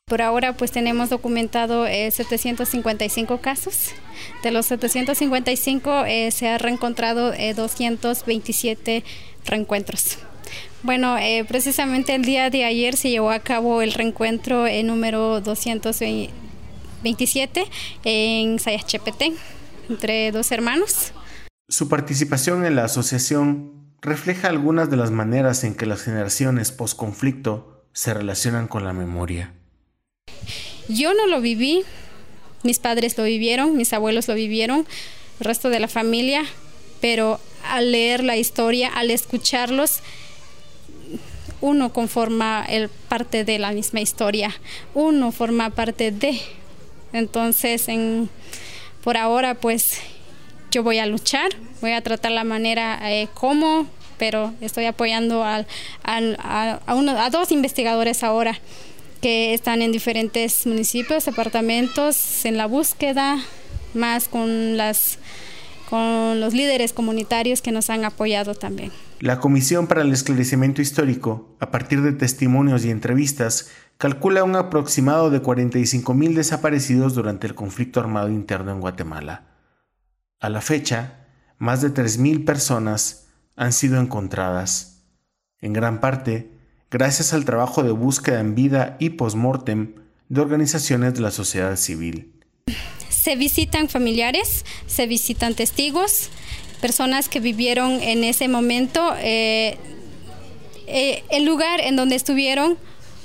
Por 0.07 0.21
ahora 0.21 0.55
pues 0.55 0.71
tenemos 0.71 1.09
documentado 1.09 1.87
755 1.87 3.35
eh, 3.35 3.41
casos. 3.41 3.91
De 4.43 4.51
los 4.51 4.67
755 4.67 6.05
eh, 6.05 6.31
se 6.31 6.49
han 6.49 6.61
reencontrado 6.61 7.33
227 7.33 8.97
eh, 8.97 9.05
reencuentros. 9.47 10.19
Bueno, 10.85 11.17
eh, 11.17 11.45
precisamente 11.49 12.15
el 12.15 12.27
día 12.27 12.51
de 12.51 12.67
ayer 12.67 12.99
se 12.99 13.09
llevó 13.09 13.31
a 13.31 13.39
cabo 13.39 13.81
el 13.81 13.95
reencuentro 13.95 14.67
en 14.67 14.89
número 14.89 15.41
227 15.41 17.65
en 18.05 18.59
Sayachepetén, 18.59 19.35
entre 19.89 20.31
dos 20.31 20.53
hermanos. 20.53 21.15
Su 21.71 21.89
participación 21.89 22.67
en 22.67 22.77
la 22.77 22.85
asociación 22.85 23.95
refleja 24.03 24.49
algunas 24.49 24.91
de 24.91 24.99
las 24.99 25.11
maneras 25.11 25.65
en 25.65 25.75
que 25.75 25.87
las 25.87 26.03
generaciones 26.03 26.71
post-conflicto 26.71 27.87
se 27.95 28.13
relacionan 28.13 28.69
con 28.69 28.85
la 28.85 28.93
memoria. 28.93 29.55
Yo 30.91 31.15
no 31.15 31.27
lo 31.29 31.41
viví, 31.41 31.83
mis 32.63 32.79
padres 32.79 33.17
lo 33.17 33.25
vivieron, 33.25 33.75
mis 33.75 33.95
abuelos 33.95 34.29
lo 34.29 34.35
vivieron, 34.35 34.87
el 35.41 35.47
resto 35.47 35.71
de 35.71 35.81
la 35.81 35.89
familia, 35.89 36.45
pero 37.01 37.41
al 37.67 37.91
leer 37.91 38.23
la 38.23 38.37
historia, 38.37 38.91
al 38.95 39.11
escucharlos, 39.11 40.03
uno 41.65 41.95
conforma 41.95 42.63
el 42.69 42.91
parte 42.91 43.43
de 43.43 43.59
la 43.59 43.73
misma 43.73 44.03
historia, 44.03 44.55
uno 44.93 45.33
forma 45.33 45.71
parte 45.71 46.11
de. 46.11 46.39
Entonces, 47.15 47.89
en, 47.89 48.29
por 49.03 49.17
ahora, 49.17 49.55
pues 49.55 49.99
yo 50.71 50.83
voy 50.83 50.99
a 50.99 51.07
luchar, 51.07 51.53
voy 51.81 51.93
a 51.93 52.03
tratar 52.03 52.33
la 52.33 52.45
manera 52.45 53.01
eh, 53.11 53.29
como, 53.33 53.87
pero 54.19 54.53
estoy 54.61 54.85
apoyando 54.85 55.43
a, 55.43 55.65
a 56.03 57.31
dos 57.31 57.51
investigadores 57.51 58.23
ahora 58.23 58.61
que 59.23 59.55
están 59.55 59.81
en 59.81 59.91
diferentes 59.91 60.67
municipios, 60.67 61.25
departamentos, 61.25 62.45
en 62.45 62.59
la 62.59 62.67
búsqueda, 62.67 63.43
más 63.95 64.29
con 64.29 64.77
las 64.77 65.19
con 65.89 66.41
los 66.41 66.53
líderes 66.53 66.93
comunitarios 66.93 67.63
que 67.63 67.73
nos 67.73 67.89
han 67.89 68.05
apoyado 68.05 68.55
también. 68.55 68.93
La 69.21 69.39
Comisión 69.39 69.87
para 69.87 70.03
el 70.03 70.13
Esclarecimiento 70.13 70.83
Histórico, 70.83 71.57
a 71.61 71.71
partir 71.71 72.03
de 72.03 72.13
testimonios 72.13 72.85
y 72.85 72.91
entrevistas, 72.91 73.71
calcula 73.97 74.45
un 74.45 74.57
aproximado 74.57 75.31
de 75.31 75.41
45.000 75.41 76.35
desaparecidos 76.35 77.15
durante 77.15 77.47
el 77.47 77.55
conflicto 77.55 78.01
armado 78.01 78.29
interno 78.29 78.73
en 78.73 78.81
Guatemala. 78.81 79.47
A 80.41 80.51
la 80.51 80.61
fecha, 80.61 81.27
más 81.59 81.81
de 81.81 81.95
3.000 81.95 82.45
personas 82.45 83.29
han 83.57 83.73
sido 83.73 84.01
encontradas, 84.01 85.05
en 85.61 85.73
gran 85.73 86.01
parte 86.01 86.51
gracias 86.91 87.33
al 87.33 87.45
trabajo 87.45 87.83
de 87.83 87.93
búsqueda 87.93 88.41
en 88.41 88.55
vida 88.55 88.97
y 89.01 89.11
postmortem 89.11 89.95
de 90.29 90.41
organizaciones 90.41 91.15
de 91.15 91.21
la 91.21 91.31
sociedad 91.31 91.77
civil. 91.77 92.33
Se 93.09 93.37
visitan 93.37 93.89
familiares, 93.89 94.65
se 94.87 95.07
visitan 95.07 95.55
testigos, 95.55 96.31
personas 96.85 97.31
que 97.31 97.41
vivieron 97.41 97.93
en 98.03 98.25
ese 98.25 98.47
momento. 98.47 99.15
Eh, 99.17 99.79
eh, 100.87 101.25
el 101.31 101.47
lugar 101.47 101.81
en 101.81 101.97
donde 101.97 102.15
estuvieron 102.15 102.77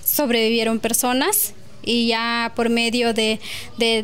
sobrevivieron 0.01 0.79
personas 0.79 1.53
y 1.83 2.07
ya 2.07 2.53
por 2.55 2.69
medio 2.69 3.13
de, 3.13 3.41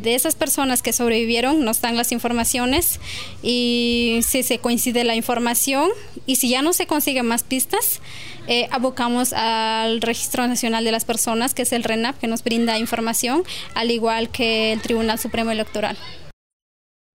esas 0.03 0.35
personas 0.35 0.81
que 0.81 0.91
sobrevivieron 0.91 1.63
nos 1.63 1.79
dan 1.79 1.95
las 1.95 2.11
informaciones 2.11 2.99
y 3.41 4.19
si 4.27 4.43
se 4.43 4.59
coincide 4.59 5.05
la 5.05 5.15
información 5.15 5.89
y 6.25 6.35
si 6.35 6.49
ya 6.49 6.61
no 6.61 6.73
se 6.73 6.85
consiguen 6.85 7.25
más 7.25 7.43
pistas, 7.43 8.01
eh, 8.49 8.67
abocamos 8.71 9.31
al 9.31 10.01
Registro 10.01 10.45
Nacional 10.49 10.83
de 10.83 10.91
las 10.91 11.05
Personas, 11.05 11.53
que 11.53 11.61
es 11.61 11.71
el 11.71 11.85
RENAP, 11.85 12.19
que 12.19 12.27
nos 12.27 12.43
brinda 12.43 12.77
información, 12.77 13.45
al 13.73 13.89
igual 13.89 14.27
que 14.31 14.73
el 14.73 14.81
Tribunal 14.81 15.17
Supremo 15.17 15.51
Electoral. 15.51 15.97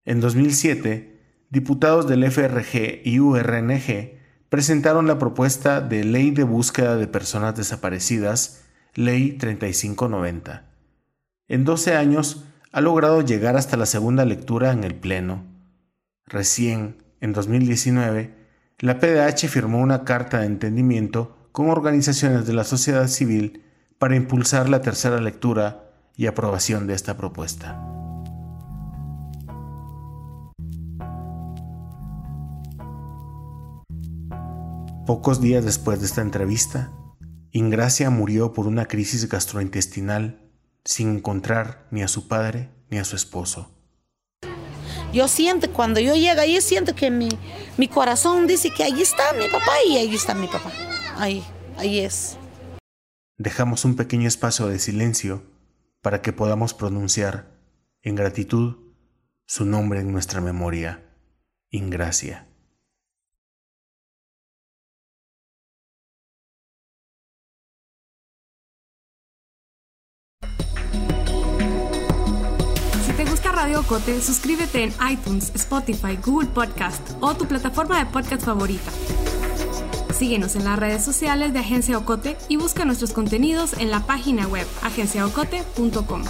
En 0.03 0.19
2007, 0.19 1.14
diputados 1.49 2.07
del 2.07 2.29
FRG 2.29 3.01
y 3.03 3.19
URNG 3.19 4.15
presentaron 4.49 5.07
la 5.07 5.19
propuesta 5.19 5.81
de 5.81 6.03
Ley 6.03 6.31
de 6.31 6.43
Búsqueda 6.43 6.95
de 6.95 7.07
Personas 7.07 7.55
Desaparecidas, 7.55 8.63
Ley 8.93 9.33
3590. 9.33 10.63
En 11.47 11.65
12 11.65 11.95
años 11.95 12.45
ha 12.71 12.81
logrado 12.81 13.21
llegar 13.21 13.57
hasta 13.57 13.77
la 13.77 13.85
segunda 13.85 14.25
lectura 14.25 14.71
en 14.71 14.83
el 14.83 14.95
Pleno. 14.95 15.43
Recién, 16.25 17.03
en 17.21 17.33
2019, 17.33 18.33
la 18.79 18.99
PDH 18.99 19.47
firmó 19.47 19.79
una 19.79 20.03
carta 20.03 20.39
de 20.39 20.47
entendimiento 20.47 21.49
con 21.51 21.69
organizaciones 21.69 22.45
de 22.45 22.53
la 22.53 22.63
sociedad 22.63 23.07
civil 23.07 23.63
para 23.97 24.15
impulsar 24.15 24.67
la 24.67 24.81
tercera 24.81 25.21
lectura 25.21 25.91
y 26.17 26.27
aprobación 26.27 26.87
de 26.87 26.93
esta 26.93 27.15
propuesta. 27.15 27.94
Pocos 35.05 35.39
días 35.39 35.63
después 35.63 35.99
de 35.99 36.07
esta 36.07 36.21
entrevista, 36.21 36.91
Ingracia 37.51 38.09
murió 38.09 38.53
por 38.53 38.65
una 38.65 38.87
crisis 38.87 39.29
gastrointestinal 39.29 40.41
sin 40.83 41.17
encontrar 41.17 41.87
ni 41.91 42.01
a 42.01 42.07
su 42.07 42.27
padre 42.27 42.71
ni 42.89 42.97
a 42.97 43.05
su 43.05 43.15
esposo. 43.15 43.69
Yo 45.13 45.27
siento, 45.27 45.71
cuando 45.71 45.99
yo 45.99 46.15
llego 46.15 46.41
ahí, 46.41 46.59
siento 46.59 46.95
que 46.95 47.11
mi, 47.11 47.29
mi 47.77 47.87
corazón 47.87 48.47
dice 48.47 48.71
que 48.71 48.83
ahí 48.83 48.99
está 48.99 49.31
mi 49.33 49.47
papá 49.47 49.73
y 49.87 49.97
ahí 49.97 50.15
está 50.15 50.33
mi 50.33 50.47
papá. 50.47 50.71
Ahí, 51.17 51.43
ahí 51.77 51.99
es. 51.99 52.39
Dejamos 53.37 53.85
un 53.85 53.95
pequeño 53.95 54.27
espacio 54.27 54.65
de 54.65 54.79
silencio 54.79 55.43
para 56.01 56.23
que 56.23 56.33
podamos 56.33 56.73
pronunciar, 56.73 57.51
en 58.01 58.15
gratitud, 58.15 58.77
su 59.45 59.65
nombre 59.65 59.99
en 59.99 60.11
nuestra 60.11 60.41
memoria, 60.41 61.05
Ingracia. 61.69 62.47
Ocote, 73.79 74.21
suscríbete 74.21 74.83
en 74.83 74.93
iTunes, 75.11 75.51
Spotify, 75.55 76.17
Google 76.23 76.47
Podcast 76.49 77.11
o 77.21 77.35
tu 77.35 77.45
plataforma 77.45 77.99
de 77.99 78.05
podcast 78.05 78.43
favorita. 78.43 78.91
Síguenos 80.17 80.55
en 80.55 80.63
las 80.63 80.79
redes 80.79 81.03
sociales 81.03 81.51
de 81.53 81.59
Agencia 81.59 81.97
Ocote 81.97 82.37
y 82.47 82.55
busca 82.55 82.85
nuestros 82.85 83.11
contenidos 83.11 83.73
en 83.73 83.91
la 83.91 83.99
página 84.01 84.47
web 84.47 84.65
agenciaocote.com. 84.81 86.23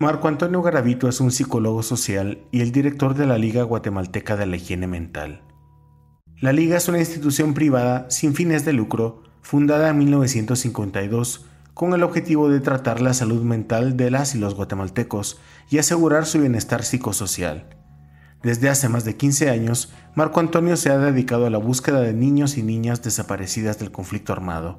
Marco 0.00 0.28
Antonio 0.28 0.62
Garavito 0.62 1.08
es 1.08 1.20
un 1.20 1.32
psicólogo 1.32 1.82
social 1.82 2.38
y 2.52 2.60
el 2.60 2.70
director 2.70 3.14
de 3.16 3.26
la 3.26 3.36
Liga 3.36 3.64
Guatemalteca 3.64 4.36
de 4.36 4.46
la 4.46 4.54
Higiene 4.54 4.86
Mental. 4.86 5.42
La 6.40 6.52
Liga 6.52 6.76
es 6.76 6.86
una 6.88 7.00
institución 7.00 7.52
privada 7.52 8.08
sin 8.08 8.36
fines 8.36 8.64
de 8.64 8.72
lucro 8.72 9.24
fundada 9.42 9.88
en 9.88 9.98
1952 9.98 11.46
con 11.74 11.94
el 11.94 12.04
objetivo 12.04 12.48
de 12.48 12.60
tratar 12.60 13.00
la 13.00 13.12
salud 13.12 13.42
mental 13.42 13.96
de 13.96 14.12
las 14.12 14.36
y 14.36 14.38
los 14.38 14.54
guatemaltecos 14.54 15.40
y 15.68 15.78
asegurar 15.78 16.26
su 16.26 16.38
bienestar 16.38 16.84
psicosocial. 16.84 17.66
Desde 18.40 18.68
hace 18.68 18.88
más 18.88 19.04
de 19.04 19.16
15 19.16 19.50
años, 19.50 19.92
Marco 20.14 20.38
Antonio 20.38 20.76
se 20.76 20.90
ha 20.90 20.98
dedicado 20.98 21.46
a 21.46 21.50
la 21.50 21.58
búsqueda 21.58 22.02
de 22.02 22.12
niños 22.12 22.56
y 22.56 22.62
niñas 22.62 23.02
desaparecidas 23.02 23.80
del 23.80 23.90
conflicto 23.90 24.32
armado, 24.32 24.78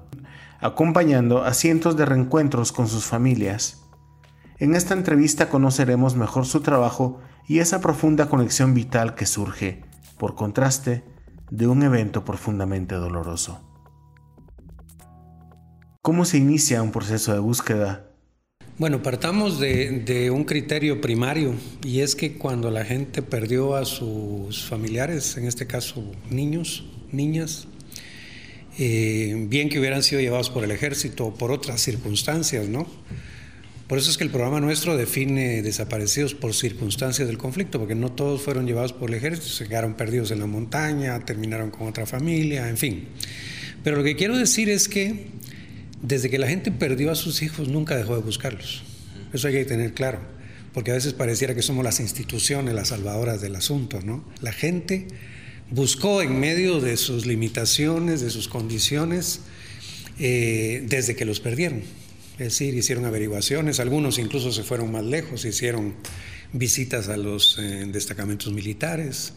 acompañando 0.61 1.43
a 1.43 1.53
cientos 1.53 1.97
de 1.97 2.05
reencuentros 2.05 2.71
con 2.71 2.87
sus 2.87 3.03
familias. 3.03 3.88
En 4.59 4.75
esta 4.75 4.93
entrevista 4.93 5.47
conoceremos 5.47 6.17
mejor 6.17 6.45
su 6.45 6.59
trabajo 6.59 7.21
y 7.47 7.59
esa 7.59 7.79
profunda 7.79 8.27
conexión 8.27 8.73
vital 8.73 9.15
que 9.15 9.25
surge, 9.25 9.83
por 10.17 10.35
contraste, 10.35 11.05
de 11.49 11.65
un 11.65 11.81
evento 11.81 12.25
profundamente 12.25 12.95
doloroso. 12.95 13.61
¿Cómo 16.01 16.25
se 16.25 16.39
inicia 16.39 16.81
un 16.81 16.91
proceso 16.91 17.31
de 17.31 17.39
búsqueda? 17.39 18.11
Bueno, 18.77 19.01
partamos 19.01 19.59
de, 19.59 20.29
un 20.29 20.43
criterio 20.43 20.99
primario 20.99 21.53
y 21.81 22.01
es 22.01 22.15
que 22.15 22.37
cuando 22.37 22.69
la 22.69 22.83
gente 22.83 23.21
perdió 23.21 23.77
a 23.77 23.85
sus 23.85 24.65
familiares, 24.65 25.37
en 25.37 25.45
este 25.45 25.67
caso 25.67 26.03
niños, 26.29 26.85
niñas, 27.13 27.69
eh, 28.77 29.45
bien 29.47 29.69
que 29.69 29.79
hubieran 29.79 30.03
sido 30.03 30.19
llevados 30.19 30.49
por 30.49 30.65
el 30.65 30.71
ejército 30.71 31.27
o 31.27 31.33
por 31.33 31.51
otras 31.51 31.79
circunstancias, 31.81 32.67
¿no? 32.67 32.87
Por 33.89 33.97
eso 33.97 34.11
es 34.11 34.19
que 34.19 34.23
el 34.23 34.29
programa 34.29 34.59
nuestro 34.59 34.95
define 34.95 35.63
desaparecidos 35.63 36.35
por 36.35 36.53
circunstancias 36.53 37.27
del 37.27 37.39
conflicto, 37.39 37.79
porque 37.79 37.95
no 37.95 38.11
todos 38.11 38.39
fueron 38.39 38.67
llevados 38.67 38.93
por 38.93 39.09
el 39.09 39.15
ejército, 39.15 39.47
se 39.47 39.67
quedaron 39.67 39.95
perdidos 39.95 40.29
en 40.29 40.39
la 40.39 40.45
montaña, 40.45 41.25
terminaron 41.25 41.71
con 41.71 41.87
otra 41.87 42.05
familia, 42.05 42.69
en 42.69 42.77
fin. 42.77 43.07
Pero 43.83 43.97
lo 43.97 44.03
que 44.03 44.15
quiero 44.15 44.37
decir 44.37 44.69
es 44.69 44.87
que 44.87 45.29
desde 46.03 46.29
que 46.29 46.37
la 46.37 46.47
gente 46.47 46.71
perdió 46.71 47.11
a 47.11 47.15
sus 47.15 47.41
hijos 47.41 47.67
nunca 47.67 47.97
dejó 47.97 48.15
de 48.15 48.21
buscarlos. 48.21 48.83
Eso 49.33 49.47
hay 49.47 49.55
que 49.55 49.65
tener 49.65 49.95
claro, 49.95 50.19
porque 50.71 50.91
a 50.91 50.93
veces 50.93 51.13
pareciera 51.13 51.55
que 51.55 51.63
somos 51.63 51.83
las 51.83 51.99
instituciones 51.99 52.75
las 52.75 52.89
salvadoras 52.89 53.41
del 53.41 53.55
asunto, 53.55 54.01
¿no? 54.01 54.23
La 54.39 54.53
gente 54.53 55.07
buscó 55.71 56.21
en 56.21 56.39
medio 56.39 56.79
de 56.79 56.95
sus 56.95 57.25
limitaciones, 57.25 58.21
de 58.21 58.29
sus 58.29 58.49
condiciones, 58.49 59.39
eh, 60.19 60.85
desde 60.87 61.15
que 61.15 61.25
los 61.25 61.39
perdieron. 61.39 61.81
Es 62.39 62.53
decir, 62.53 62.73
hicieron 62.73 63.03
averiguaciones, 63.03 63.81
algunos 63.81 64.17
incluso 64.17 64.53
se 64.53 64.63
fueron 64.63 64.93
más 64.93 65.03
lejos, 65.03 65.43
hicieron 65.43 65.95
visitas 66.53 67.09
a 67.09 67.17
los 67.17 67.57
eh, 67.59 67.85
destacamentos 67.91 68.53
militares 68.53 69.33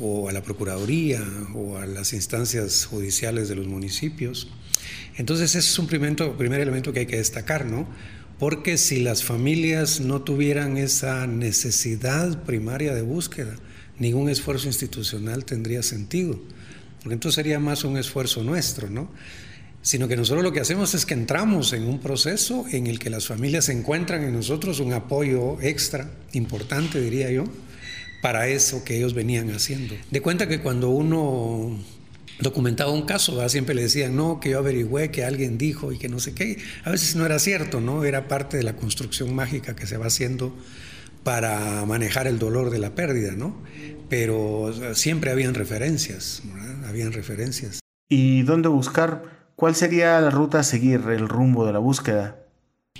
o 0.00 0.28
a 0.28 0.32
la 0.32 0.42
Procuraduría 0.42 1.22
o 1.54 1.76
a 1.78 1.86
las 1.86 2.12
instancias 2.12 2.84
judiciales 2.86 3.48
de 3.48 3.54
los 3.54 3.68
municipios. 3.68 4.48
Entonces 5.16 5.50
ese 5.54 5.60
es 5.60 5.78
un 5.78 5.86
primer, 5.86 6.16
primer 6.36 6.60
elemento 6.60 6.92
que 6.92 7.00
hay 7.00 7.06
que 7.06 7.18
destacar, 7.18 7.64
¿no? 7.64 7.86
Porque 8.40 8.76
si 8.76 8.98
las 8.98 9.22
familias 9.22 10.00
no 10.00 10.22
tuvieran 10.22 10.78
esa 10.78 11.28
necesidad 11.28 12.42
primaria 12.42 12.92
de 12.92 13.02
búsqueda, 13.02 13.54
ningún 14.00 14.28
esfuerzo 14.28 14.66
institucional 14.66 15.44
tendría 15.44 15.84
sentido, 15.84 16.42
porque 17.02 17.14
entonces 17.14 17.36
sería 17.36 17.60
más 17.60 17.84
un 17.84 17.98
esfuerzo 17.98 18.42
nuestro, 18.42 18.90
¿no? 18.90 19.08
Sino 19.82 20.06
que 20.06 20.16
nosotros 20.16 20.44
lo 20.44 20.52
que 20.52 20.60
hacemos 20.60 20.94
es 20.94 21.04
que 21.04 21.14
entramos 21.14 21.72
en 21.72 21.84
un 21.84 21.98
proceso 21.98 22.64
en 22.70 22.86
el 22.86 22.98
que 22.98 23.10
las 23.10 23.26
familias 23.26 23.68
encuentran 23.68 24.22
en 24.22 24.32
nosotros 24.32 24.80
un 24.80 24.92
apoyo 24.92 25.60
extra, 25.60 26.08
importante 26.32 27.00
diría 27.00 27.30
yo, 27.30 27.44
para 28.22 28.46
eso 28.46 28.84
que 28.84 28.96
ellos 28.96 29.12
venían 29.12 29.50
haciendo. 29.50 29.94
De 30.10 30.22
cuenta 30.22 30.48
que 30.48 30.60
cuando 30.60 30.90
uno 30.90 31.76
documentaba 32.38 32.92
un 32.92 33.02
caso, 33.02 33.46
siempre 33.48 33.74
le 33.74 33.82
decían, 33.82 34.14
no, 34.14 34.38
que 34.38 34.50
yo 34.50 34.58
averigüé, 34.60 35.10
que 35.10 35.24
alguien 35.24 35.58
dijo 35.58 35.92
y 35.92 35.98
que 35.98 36.08
no 36.08 36.20
sé 36.20 36.32
qué. 36.32 36.58
A 36.84 36.90
veces 36.90 37.16
no 37.16 37.26
era 37.26 37.40
cierto, 37.40 37.80
¿no? 37.80 38.04
Era 38.04 38.28
parte 38.28 38.56
de 38.56 38.62
la 38.62 38.76
construcción 38.76 39.34
mágica 39.34 39.74
que 39.74 39.88
se 39.88 39.96
va 39.96 40.06
haciendo 40.06 40.54
para 41.24 41.84
manejar 41.84 42.28
el 42.28 42.38
dolor 42.38 42.70
de 42.70 42.78
la 42.78 42.94
pérdida, 42.94 43.32
¿no? 43.32 43.60
Pero 44.08 44.72
siempre 44.94 45.32
habían 45.32 45.54
referencias, 45.54 46.42
Habían 46.86 47.12
referencias. 47.12 47.80
¿Y 48.08 48.42
dónde 48.42 48.68
buscar 48.68 49.41
¿Cuál 49.62 49.76
sería 49.76 50.20
la 50.20 50.30
ruta 50.30 50.58
a 50.58 50.64
seguir, 50.64 51.02
el 51.08 51.28
rumbo 51.28 51.64
de 51.64 51.72
la 51.72 51.78
búsqueda? 51.78 52.36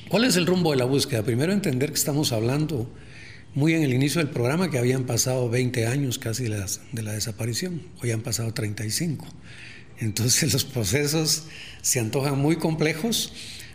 ¿Cuál 0.08 0.22
es 0.22 0.36
el 0.36 0.46
rumbo 0.46 0.70
de 0.70 0.76
la 0.76 0.84
búsqueda? 0.84 1.24
Primero 1.24 1.52
entender 1.52 1.88
que 1.88 1.96
estamos 1.96 2.30
hablando 2.30 2.88
muy 3.52 3.74
en 3.74 3.82
el 3.82 3.92
inicio 3.92 4.20
del 4.20 4.30
programa 4.30 4.70
que 4.70 4.78
habían 4.78 5.02
pasado 5.02 5.50
20 5.50 5.88
años 5.88 6.20
casi 6.20 6.44
de 6.44 6.50
la, 6.50 6.66
de 6.92 7.02
la 7.02 7.14
desaparición, 7.14 7.82
hoy 8.00 8.12
han 8.12 8.20
pasado 8.20 8.54
35. 8.54 9.26
Entonces 9.98 10.52
los 10.52 10.64
procesos 10.64 11.46
se 11.80 11.98
antojan 11.98 12.38
muy 12.38 12.54
complejos, 12.54 13.32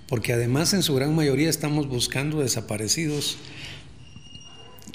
porque 0.07 0.31
además 0.31 0.73
en 0.73 0.81
su 0.81 0.95
gran 0.95 1.13
mayoría 1.13 1.49
estamos 1.49 1.89
buscando 1.89 2.39
desaparecidos 2.39 3.37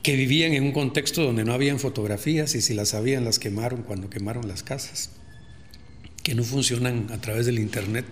que 0.02 0.16
vivían 0.16 0.54
en 0.54 0.62
un 0.62 0.72
contexto 0.72 1.24
donde 1.24 1.44
no 1.44 1.52
habían 1.52 1.78
fotografías 1.78 2.54
y 2.54 2.62
si 2.62 2.72
las 2.72 2.94
habían 2.94 3.26
las 3.26 3.38
quemaron 3.38 3.82
cuando 3.82 4.08
quemaron 4.08 4.48
las 4.48 4.62
casas, 4.62 5.10
que 6.22 6.34
no 6.34 6.44
funcionan 6.44 7.06
a 7.10 7.20
través 7.20 7.46
del 7.46 7.58
Internet, 7.58 8.06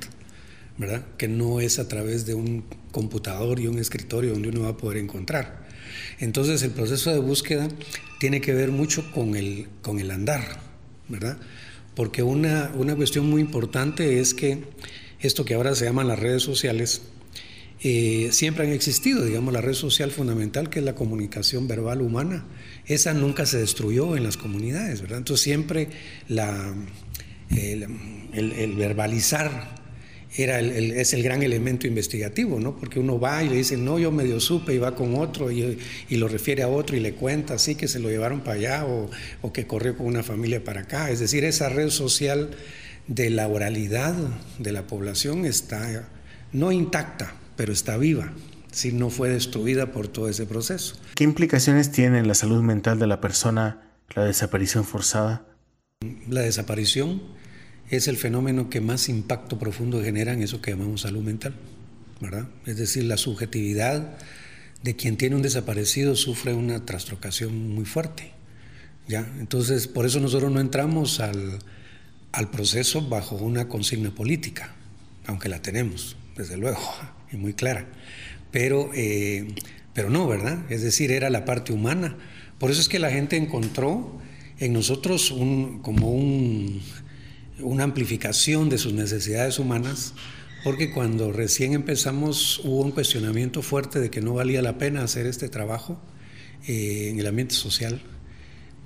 ¿verdad? 0.78 1.04
que 1.16 1.28
no 1.28 1.60
es 1.60 1.78
a 1.78 1.88
través 1.88 2.26
de 2.26 2.34
un 2.34 2.64
computador 2.90 3.60
y 3.60 3.66
un 3.66 3.78
escritorio 3.78 4.32
donde 4.32 4.48
uno 4.48 4.62
va 4.62 4.70
a 4.70 4.76
poder 4.76 4.98
encontrar. 4.98 5.68
Entonces 6.18 6.62
el 6.62 6.70
proceso 6.70 7.12
de 7.12 7.18
búsqueda 7.18 7.68
tiene 8.18 8.40
que 8.40 8.52
ver 8.52 8.70
mucho 8.70 9.10
con 9.12 9.36
el, 9.36 9.68
con 9.82 10.00
el 10.00 10.10
andar, 10.10 10.60
¿verdad? 11.08 11.38
Porque 11.94 12.22
una, 12.22 12.70
una 12.74 12.96
cuestión 12.96 13.28
muy 13.28 13.40
importante 13.40 14.20
es 14.20 14.34
que 14.34 14.64
esto 15.20 15.44
que 15.44 15.54
ahora 15.54 15.74
se 15.74 15.84
llaman 15.84 16.08
las 16.08 16.18
redes 16.18 16.42
sociales, 16.42 17.02
eh, 17.82 18.28
siempre 18.32 18.66
han 18.66 18.72
existido, 18.72 19.24
digamos, 19.24 19.54
la 19.54 19.62
red 19.62 19.72
social 19.72 20.10
fundamental 20.10 20.68
que 20.68 20.80
es 20.80 20.84
la 20.84 20.94
comunicación 20.94 21.66
verbal 21.66 22.02
humana. 22.02 22.44
Esa 22.86 23.14
nunca 23.14 23.46
se 23.46 23.58
destruyó 23.58 24.16
en 24.16 24.24
las 24.24 24.36
comunidades, 24.36 25.00
¿verdad? 25.00 25.18
Entonces 25.18 25.42
siempre 25.42 25.88
la, 26.28 26.74
el, 27.50 28.74
verbalizar 28.76 29.80
era 30.36 30.60
es 30.60 31.12
el 31.12 31.22
gran 31.24 31.42
elemento 31.42 31.88
investigativo, 31.88 32.60
¿no? 32.60 32.76
Porque 32.76 33.00
uno 33.00 33.18
va 33.18 33.42
y 33.42 33.48
le 33.48 33.56
dice, 33.56 33.76
no, 33.76 33.98
yo 33.98 34.12
medio 34.12 34.38
supe 34.38 34.74
y 34.74 34.78
va 34.78 34.94
con 34.94 35.16
otro 35.16 35.50
y, 35.50 35.78
y 36.08 36.16
lo 36.16 36.28
refiere 36.28 36.62
a 36.62 36.68
otro 36.68 36.96
y 36.96 37.00
le 37.00 37.14
cuenta 37.14 37.54
así 37.54 37.74
que 37.74 37.88
se 37.88 37.98
lo 37.98 38.08
llevaron 38.10 38.40
para 38.40 38.56
allá 38.56 38.86
o, 38.86 39.10
o, 39.42 39.52
que 39.52 39.66
corrió 39.66 39.96
con 39.96 40.06
una 40.06 40.22
familia 40.22 40.62
para 40.62 40.82
acá. 40.82 41.10
Es 41.10 41.18
decir, 41.18 41.44
esa 41.44 41.68
red 41.68 41.90
social 41.90 42.50
de 43.08 43.30
la 43.30 43.48
oralidad 43.48 44.14
de 44.58 44.70
la 44.72 44.86
población 44.86 45.44
está 45.44 46.08
no 46.52 46.72
intacta, 46.72 47.34
pero 47.56 47.72
está 47.72 47.96
viva, 47.96 48.32
si 48.70 48.92
no 48.92 49.10
fue 49.10 49.28
destruida 49.30 49.92
por 49.92 50.08
todo 50.08 50.28
ese 50.28 50.46
proceso. 50.46 50.96
¿Qué 51.14 51.24
implicaciones 51.24 51.90
tiene 51.90 52.18
en 52.18 52.28
la 52.28 52.34
salud 52.34 52.62
mental 52.62 52.98
de 52.98 53.06
la 53.06 53.20
persona 53.20 53.82
la 54.14 54.24
desaparición 54.24 54.84
forzada? 54.84 55.46
La 56.28 56.42
desaparición 56.42 57.22
es 57.90 58.08
el 58.08 58.16
fenómeno 58.16 58.70
que 58.70 58.80
más 58.80 59.08
impacto 59.08 59.58
profundo 59.58 60.02
genera 60.02 60.32
en 60.32 60.42
eso 60.42 60.62
que 60.62 60.70
llamamos 60.70 61.02
salud 61.02 61.22
mental, 61.22 61.54
¿verdad? 62.20 62.48
Es 62.66 62.76
decir, 62.76 63.04
la 63.04 63.16
subjetividad 63.16 64.16
de 64.82 64.96
quien 64.96 65.16
tiene 65.16 65.36
un 65.36 65.42
desaparecido 65.42 66.16
sufre 66.16 66.54
una 66.54 66.86
trastrocación 66.86 67.74
muy 67.74 67.84
fuerte, 67.84 68.32
¿ya? 69.08 69.30
Entonces, 69.40 69.88
por 69.88 70.06
eso 70.06 70.20
nosotros 70.20 70.52
no 70.52 70.60
entramos 70.60 71.20
al, 71.20 71.58
al 72.32 72.50
proceso 72.50 73.08
bajo 73.08 73.36
una 73.36 73.68
consigna 73.68 74.14
política, 74.14 74.74
aunque 75.26 75.48
la 75.48 75.60
tenemos, 75.60 76.16
desde 76.36 76.56
luego 76.56 76.80
y 77.32 77.36
muy 77.36 77.54
clara. 77.54 77.86
Pero, 78.50 78.90
eh, 78.94 79.54
pero 79.94 80.10
no, 80.10 80.26
¿verdad? 80.26 80.58
Es 80.70 80.82
decir, 80.82 81.10
era 81.10 81.28
la 81.30 81.44
parte 81.44 81.72
humana. 81.72 82.16
Por 82.58 82.70
eso 82.70 82.80
es 82.80 82.88
que 82.88 82.98
la 82.98 83.10
gente 83.10 83.36
encontró 83.36 84.20
en 84.58 84.72
nosotros 84.72 85.30
un, 85.30 85.80
como 85.80 86.10
un, 86.10 86.82
una 87.62 87.84
amplificación 87.84 88.68
de 88.68 88.78
sus 88.78 88.92
necesidades 88.92 89.58
humanas, 89.58 90.14
porque 90.64 90.90
cuando 90.90 91.32
recién 91.32 91.72
empezamos 91.72 92.60
hubo 92.64 92.82
un 92.82 92.90
cuestionamiento 92.90 93.62
fuerte 93.62 94.00
de 94.00 94.10
que 94.10 94.20
no 94.20 94.34
valía 94.34 94.62
la 94.62 94.78
pena 94.78 95.02
hacer 95.02 95.26
este 95.26 95.48
trabajo 95.48 96.00
eh, 96.66 97.08
en 97.10 97.18
el 97.18 97.26
ambiente 97.26 97.54
social, 97.54 98.00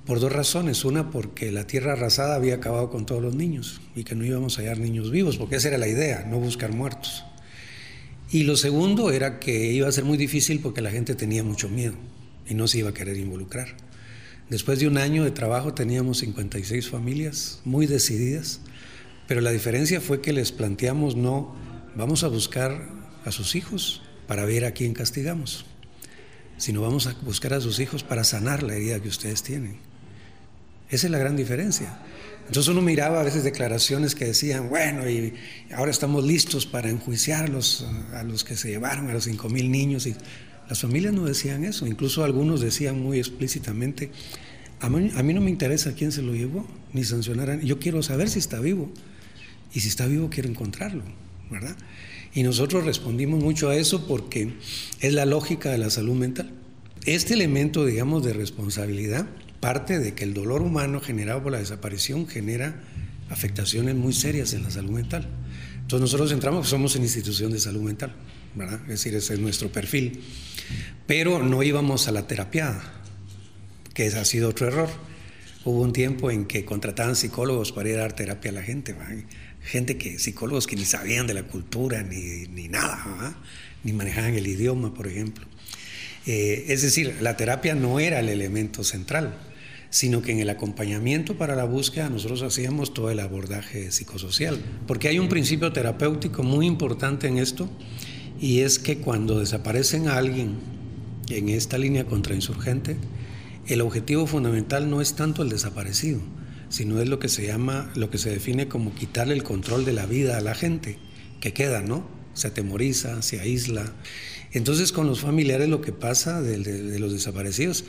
por 0.05 0.19
dos 0.19 0.31
razones. 0.31 0.85
Una, 0.85 1.11
porque 1.11 1.51
la 1.51 1.67
tierra 1.67 1.93
arrasada 1.93 2.35
había 2.35 2.55
acabado 2.55 2.89
con 2.89 3.05
todos 3.05 3.21
los 3.21 3.35
niños 3.35 3.81
y 3.95 4.03
que 4.03 4.15
no 4.15 4.25
íbamos 4.25 4.57
a 4.57 4.61
hallar 4.61 4.77
niños 4.77 5.11
vivos, 5.11 5.37
porque 5.37 5.55
esa 5.55 5.69
era 5.69 5.77
la 5.77 5.87
idea, 5.87 6.25
no 6.29 6.39
buscar 6.39 6.71
muertos. 6.71 7.25
Y 8.31 8.43
lo 8.43 8.55
segundo 8.55 9.11
era 9.11 9.39
que 9.39 9.71
iba 9.71 9.87
a 9.87 9.91
ser 9.91 10.03
muy 10.03 10.17
difícil 10.17 10.59
porque 10.59 10.81
la 10.81 10.91
gente 10.91 11.15
tenía 11.15 11.43
mucho 11.43 11.69
miedo 11.69 11.95
y 12.47 12.53
no 12.53 12.67
se 12.67 12.79
iba 12.79 12.89
a 12.89 12.93
querer 12.93 13.17
involucrar. 13.17 13.75
Después 14.49 14.79
de 14.79 14.87
un 14.87 14.97
año 14.97 15.23
de 15.23 15.31
trabajo 15.31 15.73
teníamos 15.73 16.19
56 16.19 16.89
familias 16.89 17.61
muy 17.65 17.87
decididas, 17.87 18.59
pero 19.27 19.41
la 19.41 19.51
diferencia 19.51 20.01
fue 20.01 20.21
que 20.21 20.33
les 20.33 20.51
planteamos 20.51 21.15
no, 21.15 21.55
vamos 21.95 22.23
a 22.23 22.27
buscar 22.27 22.87
a 23.25 23.31
sus 23.31 23.55
hijos 23.55 24.03
para 24.27 24.45
ver 24.45 24.65
a 24.65 24.71
quién 24.71 24.93
castigamos, 24.93 25.65
sino 26.57 26.81
vamos 26.81 27.07
a 27.07 27.15
buscar 27.23 27.53
a 27.53 27.61
sus 27.61 27.79
hijos 27.79 28.03
para 28.03 28.23
sanar 28.23 28.61
la 28.61 28.75
herida 28.75 28.99
que 28.99 29.09
ustedes 29.09 29.41
tienen. 29.41 29.79
Esa 30.89 31.07
es 31.07 31.11
la 31.11 31.17
gran 31.17 31.35
diferencia. 31.35 31.97
Entonces 32.47 32.67
uno 32.67 32.81
miraba 32.81 33.21
a 33.21 33.23
veces 33.23 33.43
declaraciones 33.43 34.13
que 34.13 34.25
decían, 34.25 34.69
bueno, 34.69 35.09
y 35.09 35.33
ahora 35.73 35.89
estamos 35.89 36.23
listos 36.23 36.67
para 36.67 36.91
enjuiciarlos 36.91 37.87
a 38.13 38.21
los 38.21 38.43
que 38.43 38.55
se 38.55 38.69
llevaron 38.69 39.09
a 39.09 39.13
los 39.13 39.27
5.000 39.27 39.67
niños. 39.67 40.05
Y 40.05 40.15
las 40.67 40.81
familias 40.81 41.13
no 41.13 41.25
decían 41.25 41.63
eso, 41.63 41.87
incluso 41.87 42.23
algunos 42.23 42.61
decían 42.61 43.01
muy 43.01 43.19
explícitamente, 43.19 44.11
a 44.79 44.89
mí, 44.89 45.33
no 45.33 45.41
me 45.41 45.49
interesa 45.49 45.93
quién 45.93 46.11
se 46.11 46.21
lo 46.21 46.33
llevó, 46.33 46.67
ni 46.93 47.03
sancionar, 47.03 47.61
yo 47.61 47.79
quiero 47.79 48.03
saber 48.03 48.29
si 48.29 48.39
está 48.39 48.59
vivo. 48.59 48.91
Y 49.73 49.79
si 49.79 49.87
está 49.87 50.05
vivo 50.05 50.29
quiero 50.29 50.49
encontrarlo, 50.49 51.03
¿verdad? 51.49 51.75
Y 52.33 52.43
nosotros 52.43 52.85
respondimos 52.85 53.41
mucho 53.41 53.69
a 53.69 53.75
eso 53.75 54.05
porque 54.07 54.53
es 54.99 55.13
la 55.13 55.25
lógica 55.25 55.71
de 55.71 55.77
la 55.77 55.89
salud 55.89 56.15
mental. 56.15 56.51
Este 57.05 57.33
elemento, 57.33 57.85
digamos, 57.85 58.23
de 58.23 58.33
responsabilidad 58.33 59.27
parte 59.59 59.99
de 59.99 60.13
que 60.13 60.23
el 60.23 60.33
dolor 60.33 60.61
humano 60.61 61.01
generado 61.01 61.41
por 61.41 61.51
la 61.51 61.59
desaparición 61.59 62.27
genera 62.27 62.81
afectaciones 63.29 63.95
muy 63.95 64.13
serias 64.13 64.53
en 64.53 64.63
la 64.63 64.71
salud 64.71 64.91
mental. 64.91 65.27
Entonces 65.81 66.01
nosotros 66.01 66.31
entramos, 66.31 66.67
somos 66.69 66.95
en 66.95 67.03
institución 67.03 67.51
de 67.51 67.59
salud 67.59 67.81
mental, 67.81 68.13
¿verdad? 68.55 68.81
Es 68.83 68.87
decir, 68.87 69.15
ese 69.15 69.33
es 69.33 69.39
nuestro 69.39 69.71
perfil. 69.71 70.21
Pero 71.07 71.43
no 71.43 71.61
íbamos 71.63 72.07
a 72.07 72.11
la 72.11 72.27
terapia, 72.27 72.81
que 73.93 74.07
ha 74.07 74.25
sido 74.25 74.49
otro 74.49 74.67
error. 74.67 74.89
Hubo 75.63 75.81
un 75.81 75.93
tiempo 75.93 76.31
en 76.31 76.45
que 76.45 76.65
contrataban 76.65 77.15
psicólogos 77.15 77.71
para 77.71 77.89
ir 77.89 77.95
a 77.95 78.01
dar 78.01 78.13
terapia 78.13 78.51
a 78.51 78.53
la 78.55 78.63
gente, 78.63 78.95
gente 79.61 79.97
que, 79.97 80.19
psicólogos 80.19 80.67
que 80.67 80.75
ni 80.75 80.85
sabían 80.85 81.27
de 81.27 81.33
la 81.33 81.43
cultura 81.43 82.03
ni, 82.03 82.47
ni 82.47 82.67
nada, 82.67 83.35
ni 83.83 83.93
manejaban 83.93 84.35
el 84.35 84.47
idioma, 84.47 84.93
por 84.93 85.07
ejemplo. 85.07 85.45
Eh, 86.25 86.65
es 86.69 86.81
decir, 86.81 87.15
la 87.21 87.37
terapia 87.37 87.75
no 87.75 87.99
era 87.99 88.19
el 88.19 88.29
elemento 88.29 88.83
central 88.83 89.37
sino 89.95 90.21
que 90.21 90.33
en 90.33 90.39
el 90.39 90.49
acompañamiento 90.49 91.37
para 91.37 91.55
la 91.55 91.63
búsqueda 91.63 92.09
nosotros 92.09 92.41
hacíamos 92.41 92.93
todo 92.93 93.11
el 93.11 93.19
abordaje 93.21 93.91
psicosocial, 93.91 94.59
porque 94.87 95.07
hay 95.07 95.19
un 95.19 95.29
principio 95.29 95.71
terapéutico 95.71 96.43
muy 96.43 96.65
importante 96.65 97.29
en 97.29 97.37
esto, 97.37 97.69
y 98.39 98.59
es 98.59 98.79
que 98.79 98.97
cuando 98.97 99.39
desaparecen 99.39 100.07
a 100.07 100.17
alguien 100.17 100.55
en 101.29 101.49
esta 101.49 101.77
línea 101.77 102.05
contrainsurgente, 102.05 102.97
el 103.67 103.81
objetivo 103.81 104.27
fundamental 104.27 104.89
no 104.89 105.01
es 105.01 105.15
tanto 105.15 105.41
el 105.41 105.49
desaparecido, 105.49 106.19
sino 106.69 107.01
es 107.01 107.09
lo 107.09 107.19
que 107.19 107.29
se 107.29 107.45
llama, 107.47 107.91
lo 107.95 108.09
que 108.09 108.17
se 108.17 108.29
define 108.29 108.67
como 108.67 108.93
quitarle 108.93 109.33
el 109.33 109.43
control 109.43 109.85
de 109.85 109.93
la 109.93 110.05
vida 110.05 110.37
a 110.37 110.41
la 110.41 110.53
gente 110.53 110.97
que 111.39 111.53
queda, 111.53 111.81
¿no? 111.81 112.07
Se 112.33 112.47
atemoriza, 112.47 113.21
se 113.21 113.39
aísla. 113.39 113.93
Entonces 114.51 114.91
con 114.91 115.07
los 115.07 115.21
familiares 115.21 115.69
lo 115.69 115.81
que 115.81 115.91
pasa 115.91 116.41
de 116.41 116.99
los 116.99 117.13
desaparecidos 117.13 117.85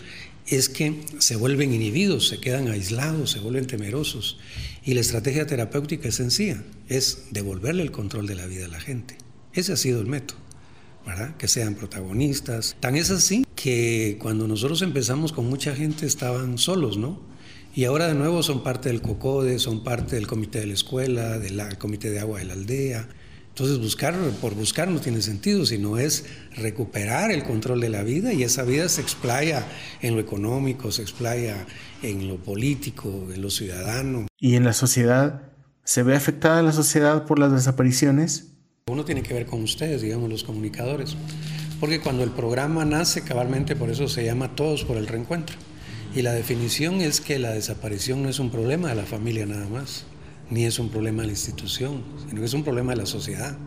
es 0.47 0.69
que 0.69 1.01
se 1.19 1.37
vuelven 1.37 1.75
inhibidos, 1.75 2.29
se 2.29 2.39
quedan 2.39 2.69
aislados, 2.69 3.33
se 3.33 3.41
vuelven 3.41 3.67
temerosos. 3.67 4.39
Y 4.85 4.95
la 4.95 5.01
estrategia 5.01 5.47
terapéutica 5.47 6.09
es 6.09 6.15
sencilla, 6.15 6.63
es 6.89 7.25
devolverle 7.33 7.83
el 7.83 7.91
control 7.91 8.27
de 8.27 8.37
la 8.37 8.47
vida 8.47 8.67
a 8.67 8.69
la 8.69 8.81
gente. 8.81 9.19
Ese 9.57 9.73
ha 9.73 9.77
sido 9.77 10.03
el 10.03 10.07
método, 10.07 10.37
¿verdad? 11.07 11.35
Que 11.38 11.49
sean 11.49 11.77
protagonistas. 11.77 12.77
Tan 12.79 12.95
es 12.95 13.11
así 13.11 13.47
que 13.57 14.19
cuando 14.21 14.47
nosotros 14.47 14.83
empezamos 14.83 15.33
con 15.33 15.49
mucha 15.49 15.75
gente 15.75 16.05
estaban 16.05 16.59
solos, 16.59 16.99
¿no? 16.99 17.23
Y 17.75 17.87
ahora 17.87 18.07
de 18.07 18.14
nuevo 18.14 18.42
son 18.42 18.62
parte 18.62 18.90
del 18.90 19.01
COCODE, 19.01 19.59
son 19.59 19.83
parte 19.83 20.16
del 20.16 20.27
comité 20.27 20.61
de 20.61 20.66
la 20.66 20.75
escuela, 20.75 21.38
del 21.38 21.79
comité 21.79 22.11
de 22.11 22.21
agua 22.21 22.38
de 22.38 22.45
la 22.45 22.53
aldea. 22.53 23.09
Entonces 23.49 23.79
buscar 23.79 24.14
por 24.42 24.55
buscar 24.55 24.88
no 24.88 25.01
tiene 25.01 25.23
sentido, 25.23 25.64
sino 25.64 25.97
es 25.97 26.27
recuperar 26.55 27.31
el 27.31 27.42
control 27.42 27.81
de 27.81 27.88
la 27.88 28.03
vida 28.03 28.35
y 28.35 28.42
esa 28.42 28.62
vida 28.62 28.90
se 28.90 29.01
explaya 29.01 29.66
en 30.03 30.16
lo 30.16 30.21
económico, 30.21 30.92
se 30.92 31.01
explaya 31.01 31.66
en 32.03 32.29
lo 32.29 32.37
político, 32.37 33.29
en 33.33 33.40
lo 33.40 33.49
ciudadano. 33.49 34.27
¿Y 34.38 34.57
en 34.57 34.64
la 34.64 34.75
sociedad? 34.75 35.51
¿Se 35.83 36.03
ve 36.03 36.14
afectada 36.14 36.61
la 36.61 36.73
sociedad 36.73 37.25
por 37.25 37.38
las 37.38 37.53
desapariciones? 37.53 38.56
Uno 38.88 39.05
tiene 39.05 39.25
que 39.25 39.35
ver 39.35 39.46
con 39.46 39.64
ustedes, 39.64 40.01
digamos, 40.01 40.31
los 40.31 40.44
comunicadores, 40.44 41.16
porque 41.81 41.99
cuando 41.99 42.22
el 42.22 42.31
programa 42.31 42.85
nace, 42.85 43.25
cabalmente 43.25 43.75
por 43.75 43.90
eso 43.90 44.07
se 44.07 44.25
llama 44.25 44.55
Todos 44.55 44.85
por 44.85 44.96
el 44.96 45.09
Reencuentro. 45.09 45.57
Y 46.14 46.22
la 46.22 46.33
definición 46.33 47.01
es 47.01 47.20
que 47.20 47.40
la 47.40 47.51
desaparición 47.51 48.22
no 48.22 48.29
es 48.29 48.38
un 48.38 48.49
problema 48.49 48.90
de 48.90 48.94
la 48.94 49.03
familia 49.03 49.44
nada 49.44 49.68
más 49.68 50.05
ni 50.51 50.66
es 50.66 50.79
un 50.79 50.90
problema 50.90 51.22
de 51.22 51.27
la 51.27 51.33
institución, 51.33 52.05
sino 52.29 52.40
que 52.40 52.46
es 52.46 52.55
un 52.55 52.62
problema 52.62 52.92
de 52.92 52.99
la 52.99 53.07
sociedad. 53.07 53.59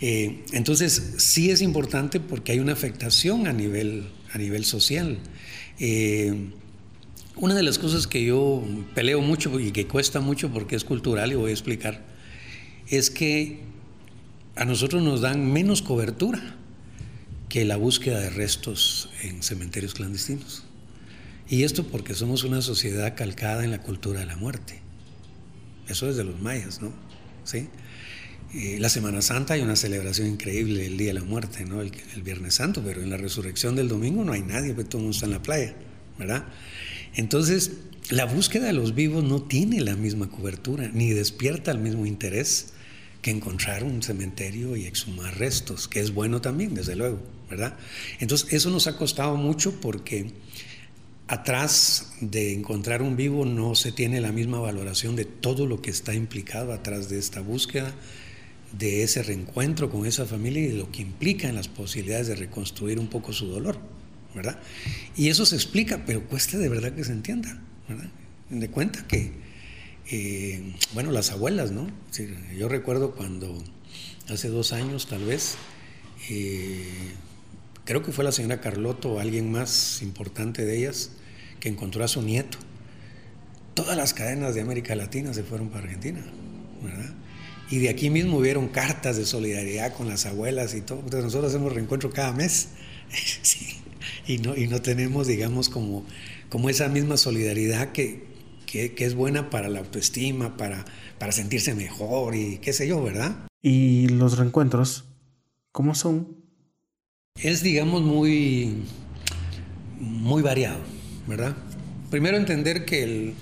Eh, 0.00 0.44
entonces, 0.52 1.14
sí 1.16 1.50
es 1.50 1.60
importante 1.60 2.20
porque 2.20 2.52
hay 2.52 2.60
una 2.60 2.74
afectación 2.74 3.48
a 3.48 3.52
nivel, 3.52 4.06
a 4.32 4.38
nivel 4.38 4.64
social. 4.64 5.18
Eh, 5.80 6.32
una 7.34 7.56
de 7.56 7.64
las 7.64 7.80
cosas 7.80 8.06
que 8.06 8.24
yo 8.24 8.62
peleo 8.94 9.20
mucho 9.20 9.58
y 9.58 9.72
que 9.72 9.88
cuesta 9.88 10.20
mucho 10.20 10.52
porque 10.52 10.76
es 10.76 10.84
cultural, 10.84 11.32
y 11.32 11.34
voy 11.34 11.50
a 11.50 11.54
explicar, 11.54 12.04
es 12.86 13.10
que 13.10 13.66
a 14.58 14.64
nosotros 14.64 15.02
nos 15.02 15.20
dan 15.20 15.52
menos 15.52 15.82
cobertura 15.82 16.56
que 17.48 17.64
la 17.64 17.76
búsqueda 17.76 18.20
de 18.20 18.30
restos 18.30 19.08
en 19.22 19.42
cementerios 19.42 19.94
clandestinos. 19.94 20.64
Y 21.48 21.62
esto 21.62 21.84
porque 21.84 22.14
somos 22.14 22.42
una 22.42 22.60
sociedad 22.60 23.16
calcada 23.16 23.64
en 23.64 23.70
la 23.70 23.80
cultura 23.80 24.20
de 24.20 24.26
la 24.26 24.36
muerte. 24.36 24.80
Eso 25.88 26.10
es 26.10 26.16
de 26.16 26.24
los 26.24 26.40
mayas, 26.40 26.82
¿no? 26.82 26.92
¿Sí? 27.44 27.68
la 28.78 28.88
Semana 28.88 29.20
Santa 29.20 29.54
hay 29.54 29.60
una 29.60 29.76
celebración 29.76 30.26
increíble, 30.26 30.86
el 30.86 30.96
Día 30.96 31.08
de 31.08 31.14
la 31.20 31.22
Muerte, 31.22 31.66
¿no? 31.66 31.82
El, 31.82 31.92
Viernes 32.24 32.54
Santo, 32.54 32.82
pero 32.82 33.02
en 33.02 33.10
la 33.10 33.18
resurrección 33.18 33.76
del 33.76 33.88
domingo 33.88 34.24
no 34.24 34.32
hay 34.32 34.40
nadie, 34.40 34.72
porque 34.72 34.88
todo 34.88 35.00
el 35.00 35.04
mundo 35.04 35.14
está 35.14 35.26
en 35.26 35.32
la 35.32 35.42
playa, 35.42 35.74
¿verdad? 36.18 36.46
Entonces, 37.14 37.72
la 38.08 38.24
búsqueda 38.24 38.66
de 38.66 38.72
los 38.72 38.94
vivos 38.94 39.22
no 39.22 39.42
tiene 39.42 39.82
la 39.82 39.96
misma 39.96 40.30
cobertura, 40.30 40.90
ni 40.92 41.10
despierta 41.10 41.72
el 41.72 41.78
mismo 41.78 42.06
interés 42.06 42.72
que 43.22 43.30
encontrar 43.30 43.84
un 43.84 44.02
cementerio 44.02 44.76
y 44.76 44.84
exhumar 44.86 45.38
restos, 45.38 45.88
que 45.88 46.00
es 46.00 46.12
bueno 46.12 46.40
también, 46.40 46.74
desde 46.74 46.96
luego, 46.96 47.20
¿verdad? 47.50 47.76
Entonces, 48.20 48.52
eso 48.52 48.70
nos 48.70 48.86
ha 48.86 48.96
costado 48.96 49.36
mucho 49.36 49.80
porque 49.80 50.32
atrás 51.26 52.12
de 52.20 52.54
encontrar 52.54 53.02
un 53.02 53.16
vivo 53.16 53.44
no 53.44 53.74
se 53.74 53.92
tiene 53.92 54.20
la 54.20 54.32
misma 54.32 54.60
valoración 54.60 55.16
de 55.16 55.24
todo 55.24 55.66
lo 55.66 55.82
que 55.82 55.90
está 55.90 56.14
implicado 56.14 56.72
atrás 56.72 57.08
de 57.08 57.18
esta 57.18 57.40
búsqueda 57.40 57.92
de 58.72 59.02
ese 59.02 59.22
reencuentro 59.22 59.90
con 59.90 60.06
esa 60.06 60.26
familia 60.26 60.62
y 60.62 60.72
lo 60.72 60.90
que 60.90 61.02
implica 61.02 61.48
en 61.48 61.54
las 61.54 61.68
posibilidades 61.68 62.28
de 62.28 62.36
reconstruir 62.36 62.98
un 62.98 63.08
poco 63.08 63.32
su 63.32 63.46
dolor, 63.46 63.78
¿verdad? 64.34 64.58
Y 65.16 65.28
eso 65.28 65.46
se 65.46 65.56
explica, 65.56 66.04
pero 66.04 66.24
cuesta 66.24 66.58
de 66.58 66.68
verdad 66.68 66.92
que 66.92 67.04
se 67.04 67.12
entienda, 67.12 67.60
¿verdad? 67.88 68.10
De 68.50 68.68
cuenta 68.68 69.06
que, 69.06 69.32
eh, 70.10 70.74
bueno, 70.94 71.12
las 71.12 71.30
abuelas, 71.30 71.70
¿no? 71.70 71.86
yo 72.56 72.68
recuerdo 72.68 73.12
cuando 73.12 73.62
hace 74.28 74.48
dos 74.48 74.72
años 74.72 75.06
tal 75.06 75.24
vez, 75.24 75.56
eh, 76.30 77.12
creo 77.84 78.02
que 78.02 78.12
fue 78.12 78.24
la 78.24 78.32
señora 78.32 78.60
Carlotto 78.60 79.12
o 79.12 79.20
alguien 79.20 79.52
más 79.52 80.00
importante 80.00 80.64
de 80.64 80.78
ellas, 80.78 81.10
que 81.60 81.68
encontró 81.68 82.04
a 82.04 82.08
su 82.08 82.22
nieto. 82.22 82.58
Todas 83.74 83.96
las 83.96 84.14
cadenas 84.14 84.54
de 84.54 84.62
América 84.62 84.94
Latina 84.94 85.34
se 85.34 85.42
fueron 85.42 85.68
para 85.68 85.84
Argentina, 85.84 86.24
¿verdad? 86.82 87.14
Y 87.70 87.78
de 87.78 87.90
aquí 87.90 88.08
mismo 88.08 88.38
hubieron 88.38 88.68
cartas 88.68 89.16
de 89.18 89.26
solidaridad 89.26 89.92
con 89.92 90.08
las 90.08 90.24
abuelas 90.24 90.74
y 90.74 90.80
todo. 90.80 91.02
Nosotros 91.02 91.52
hacemos 91.52 91.72
reencuentro 91.72 92.10
cada 92.10 92.32
mes. 92.32 92.68
Y, 94.26 94.38
no, 94.38 94.54
y 94.54 94.68
no 94.68 94.80
tenemos, 94.80 95.26
digamos, 95.26 95.70
como, 95.70 96.04
como 96.50 96.68
esa 96.68 96.88
misma 96.88 97.16
solidaridad 97.16 97.92
que, 97.92 98.26
que, 98.68 98.94
es 98.98 99.14
buena 99.14 99.50
para 99.50 99.68
la 99.68 99.80
autoestima, 99.80 100.56
para, 100.56 100.84
para 101.18 101.32
sentirse 101.32 101.74
mejor 101.74 102.34
y 102.34 102.58
qué 102.58 102.72
sé 102.72 102.86
yo, 102.86 103.02
¿verdad? 103.02 103.48
¿Y 103.62 104.08
los 104.08 104.38
reencuentros? 104.38 105.04
¿Cómo 105.72 105.94
son? 105.94 106.36
Es, 107.40 107.62
digamos, 107.62 108.02
muy, 108.02 108.82
muy 109.98 110.42
variado, 110.42 110.80
¿verdad? 111.26 111.56
Primero 112.10 112.36
entender 112.36 112.84
que 112.84 113.02
el, 113.02 113.34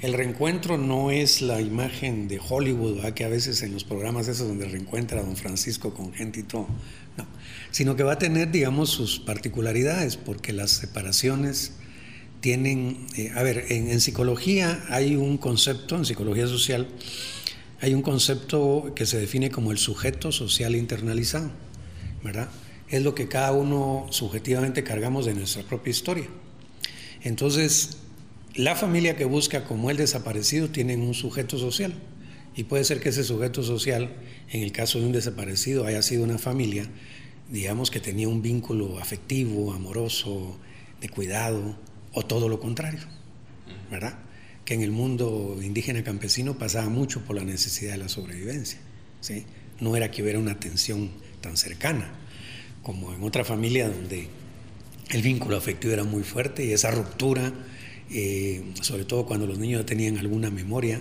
el 0.00 0.14
reencuentro 0.14 0.78
no 0.78 1.10
es 1.10 1.42
la 1.42 1.60
imagen 1.60 2.26
de 2.28 2.40
Hollywood, 2.40 3.04
que 3.14 3.24
a 3.24 3.28
veces 3.28 3.62
en 3.62 3.72
los 3.72 3.84
programas 3.84 4.26
esos 4.26 4.48
donde 4.48 4.66
reencuentra 4.66 5.20
a 5.20 5.22
don 5.22 5.36
Francisco 5.36 5.94
con 5.94 6.12
gente 6.12 6.40
y 6.40 6.44
todo, 6.44 6.66
no, 7.16 7.26
sino 7.70 7.94
que 7.94 8.02
va 8.02 8.14
a 8.14 8.18
tener, 8.18 8.50
digamos, 8.50 8.90
sus 8.90 9.20
particularidades, 9.20 10.16
porque 10.16 10.52
las 10.52 10.70
separaciones 10.70 11.74
tienen, 12.42 13.06
eh, 13.16 13.30
a 13.36 13.42
ver, 13.44 13.66
en, 13.70 14.00
psicología 14.00 14.84
hay 14.88 15.14
un 15.14 15.38
concepto, 15.38 15.96
en 15.96 16.04
psicología 16.04 16.48
social, 16.48 16.88
hay 17.80 17.94
un 17.94 18.02
concepto 18.02 18.92
que 18.96 19.06
se 19.06 19.18
define 19.18 19.50
como 19.50 19.70
el 19.70 19.78
sujeto 19.78 20.32
social 20.32 20.74
internalizado, 20.74 21.52
¿verdad? 22.22 22.50
Es 22.88 23.02
lo 23.02 23.14
que 23.14 23.28
cada 23.28 23.52
uno 23.52 24.06
subjetivamente 24.10 24.82
cargamos 24.82 25.24
de 25.24 25.34
nuestra 25.34 25.62
propia 25.62 25.92
historia. 25.92 26.26
Entonces, 27.22 27.98
la 28.56 28.74
familia 28.74 29.16
que 29.16 29.24
busca 29.24 29.64
como 29.64 29.90
el 29.90 29.96
desaparecido 29.96 30.68
tiene 30.68 30.96
un 30.96 31.14
sujeto 31.14 31.58
social 31.58 31.94
y 32.56 32.64
puede 32.64 32.82
ser 32.82 32.98
que 32.98 33.10
ese 33.10 33.22
sujeto 33.22 33.62
social, 33.62 34.16
en 34.50 34.62
el 34.64 34.72
caso 34.72 34.98
de 34.98 35.06
un 35.06 35.12
desaparecido, 35.12 35.86
haya 35.86 36.02
sido 36.02 36.24
una 36.24 36.38
familia, 36.38 36.88
digamos 37.48 37.92
que 37.92 38.00
tenía 38.00 38.26
un 38.28 38.42
vínculo 38.42 38.98
afectivo, 38.98 39.72
amoroso, 39.72 40.58
de 41.00 41.08
cuidado, 41.08 41.76
o 42.12 42.24
todo 42.24 42.48
lo 42.48 42.60
contrario, 42.60 43.00
¿verdad? 43.90 44.18
Que 44.64 44.74
en 44.74 44.82
el 44.82 44.90
mundo 44.90 45.58
indígena 45.62 46.04
campesino 46.04 46.58
pasaba 46.58 46.88
mucho 46.88 47.22
por 47.24 47.36
la 47.36 47.44
necesidad 47.44 47.92
de 47.92 47.98
la 47.98 48.08
sobrevivencia, 48.08 48.78
¿sí? 49.20 49.44
No 49.80 49.96
era 49.96 50.10
que 50.10 50.22
hubiera 50.22 50.38
una 50.38 50.58
tensión 50.58 51.10
tan 51.40 51.56
cercana 51.56 52.12
como 52.82 53.12
en 53.12 53.22
otra 53.22 53.44
familia 53.44 53.88
donde 53.88 54.28
el 55.10 55.22
vínculo 55.22 55.56
afectivo 55.56 55.92
era 55.92 56.04
muy 56.04 56.22
fuerte 56.22 56.64
y 56.64 56.72
esa 56.72 56.90
ruptura 56.90 57.52
eh, 58.14 58.62
sobre 58.82 59.04
todo 59.04 59.24
cuando 59.24 59.46
los 59.46 59.58
niños 59.58 59.86
tenían 59.86 60.18
alguna 60.18 60.50
memoria, 60.50 61.00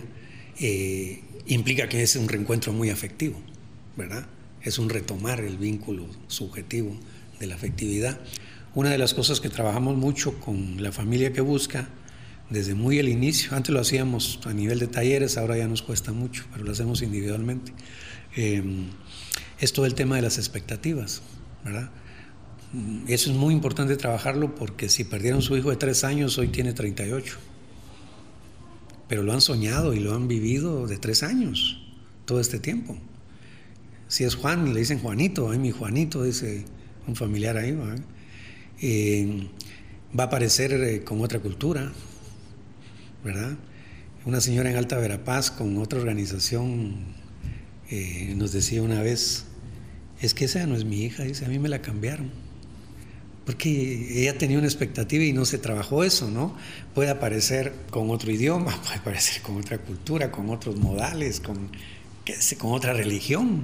eh, 0.59 1.21
implica 1.45 1.89
que 1.89 2.03
es 2.03 2.15
un 2.15 2.29
reencuentro 2.29 2.71
muy 2.71 2.89
afectivo, 2.89 3.37
¿verdad? 3.97 4.27
Es 4.61 4.79
un 4.79 4.89
retomar 4.89 5.41
el 5.41 5.57
vínculo 5.57 6.07
subjetivo 6.27 6.95
de 7.39 7.47
la 7.47 7.55
afectividad. 7.55 8.21
Una 8.73 8.89
de 8.89 8.97
las 8.97 9.13
cosas 9.13 9.41
que 9.41 9.49
trabajamos 9.49 9.97
mucho 9.97 10.39
con 10.39 10.81
la 10.81 10.93
familia 10.93 11.33
que 11.33 11.41
busca, 11.41 11.89
desde 12.49 12.73
muy 12.73 12.99
el 12.99 13.09
inicio, 13.09 13.55
antes 13.55 13.73
lo 13.73 13.81
hacíamos 13.81 14.39
a 14.45 14.53
nivel 14.53 14.79
de 14.79 14.87
talleres, 14.87 15.37
ahora 15.37 15.57
ya 15.57 15.67
nos 15.67 15.81
cuesta 15.81 16.13
mucho, 16.13 16.45
pero 16.51 16.63
lo 16.63 16.71
hacemos 16.71 17.01
individualmente, 17.01 17.73
eh, 18.35 18.63
es 19.59 19.73
todo 19.73 19.85
el 19.85 19.93
tema 19.93 20.15
de 20.15 20.21
las 20.21 20.37
expectativas, 20.37 21.21
¿verdad? 21.65 21.91
Mm, 22.73 23.03
eso 23.07 23.29
es 23.29 23.35
muy 23.35 23.53
importante 23.53 23.97
trabajarlo 23.97 24.55
porque 24.55 24.87
si 24.87 25.03
perdieron 25.03 25.41
su 25.41 25.57
hijo 25.57 25.69
de 25.69 25.75
tres 25.75 26.03
años, 26.05 26.37
hoy 26.37 26.47
tiene 26.47 26.73
38. 26.73 27.37
Pero 29.09 29.23
lo 29.23 29.33
han 29.33 29.41
soñado 29.41 29.93
y 29.93 29.99
lo 29.99 30.15
han 30.15 30.29
vivido 30.29 30.87
de 30.87 30.97
tres 30.97 31.23
años, 31.23 31.81
todo 32.25 32.39
este 32.39 32.59
tiempo. 32.59 32.97
Si 34.07 34.23
es 34.23 34.35
Juan, 34.35 34.73
le 34.73 34.79
dicen 34.79 34.99
Juanito, 34.99 35.51
ay 35.51 35.59
mi 35.59 35.71
Juanito, 35.71 36.23
dice 36.23 36.63
un 37.07 37.15
familiar 37.15 37.57
ahí, 37.57 37.73
¿va? 37.73 37.95
Eh, 38.81 39.47
va 40.17 40.23
a 40.23 40.27
aparecer 40.27 40.73
eh, 40.73 41.03
con 41.03 41.21
otra 41.21 41.39
cultura, 41.39 41.91
¿verdad? 43.23 43.55
Una 44.25 44.41
señora 44.41 44.71
en 44.71 44.75
Alta 44.75 44.97
Verapaz 44.97 45.51
con 45.51 45.77
otra 45.77 45.99
organización 45.99 46.95
eh, 47.89 48.33
nos 48.35 48.51
decía 48.51 48.81
una 48.81 49.01
vez, 49.01 49.45
es 50.19 50.33
que 50.33 50.45
esa 50.45 50.65
no 50.65 50.75
es 50.75 50.85
mi 50.85 51.03
hija, 51.03 51.23
dice, 51.23 51.45
a 51.45 51.47
mí 51.47 51.59
me 51.59 51.69
la 51.69 51.81
cambiaron 51.81 52.31
porque 53.45 54.21
ella 54.21 54.37
tenía 54.37 54.57
una 54.57 54.67
expectativa 54.67 55.23
y 55.23 55.33
no 55.33 55.45
se 55.45 55.57
trabajó 55.57 56.03
eso, 56.03 56.29
¿no? 56.29 56.55
Puede 56.93 57.09
aparecer 57.09 57.73
con 57.89 58.09
otro 58.09 58.31
idioma, 58.31 58.79
puede 58.83 58.95
aparecer 58.95 59.41
con 59.41 59.57
otra 59.57 59.77
cultura, 59.79 60.31
con 60.31 60.49
otros 60.49 60.77
modales, 60.77 61.39
con, 61.39 61.69
con 62.59 62.71
otra 62.71 62.93
religión. 62.93 63.63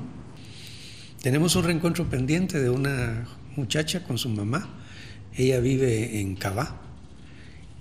Tenemos 1.22 1.56
un 1.56 1.64
reencuentro 1.64 2.10
pendiente 2.10 2.60
de 2.60 2.70
una 2.70 3.28
muchacha 3.56 4.04
con 4.04 4.18
su 4.18 4.30
mamá. 4.30 4.68
Ella 5.38 5.60
vive 5.60 6.20
en 6.20 6.36
Cabá 6.36 6.82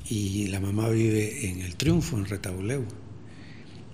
y 0.08 0.46
la 0.48 0.60
mamá 0.60 0.88
vive 0.88 1.48
en 1.48 1.60
El 1.62 1.76
Triunfo, 1.76 2.16
en 2.16 2.26
Retauleu. 2.26 2.84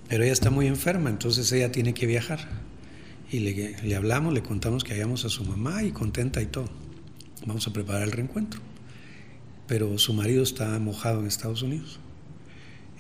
Pero 0.09 0.25
ella 0.25 0.33
está 0.33 0.51
muy 0.51 0.67
enferma, 0.67 1.09
entonces 1.09 1.51
ella 1.53 1.73
tiene 1.73 1.95
que 1.95 2.07
viajar. 2.07 2.49
Y 3.31 3.39
le, 3.39 3.83
le 3.83 3.97
hablamos, 3.97 4.35
le 4.35 4.43
contamos 4.43 4.85
que 4.85 4.93
hallamos 4.93 5.25
a 5.25 5.31
su 5.31 5.45
mamá 5.45 5.83
y 5.85 5.93
contenta 5.93 6.43
y 6.43 6.47
todo 6.47 6.69
vamos 7.47 7.67
a 7.67 7.73
preparar 7.73 8.03
el 8.03 8.13
reencuentro. 8.13 8.61
Pero 9.67 9.99
su 9.99 10.13
marido 10.13 10.43
está 10.43 10.79
mojado 10.79 11.21
en 11.21 11.27
Estados 11.27 11.63
Unidos. 11.63 12.01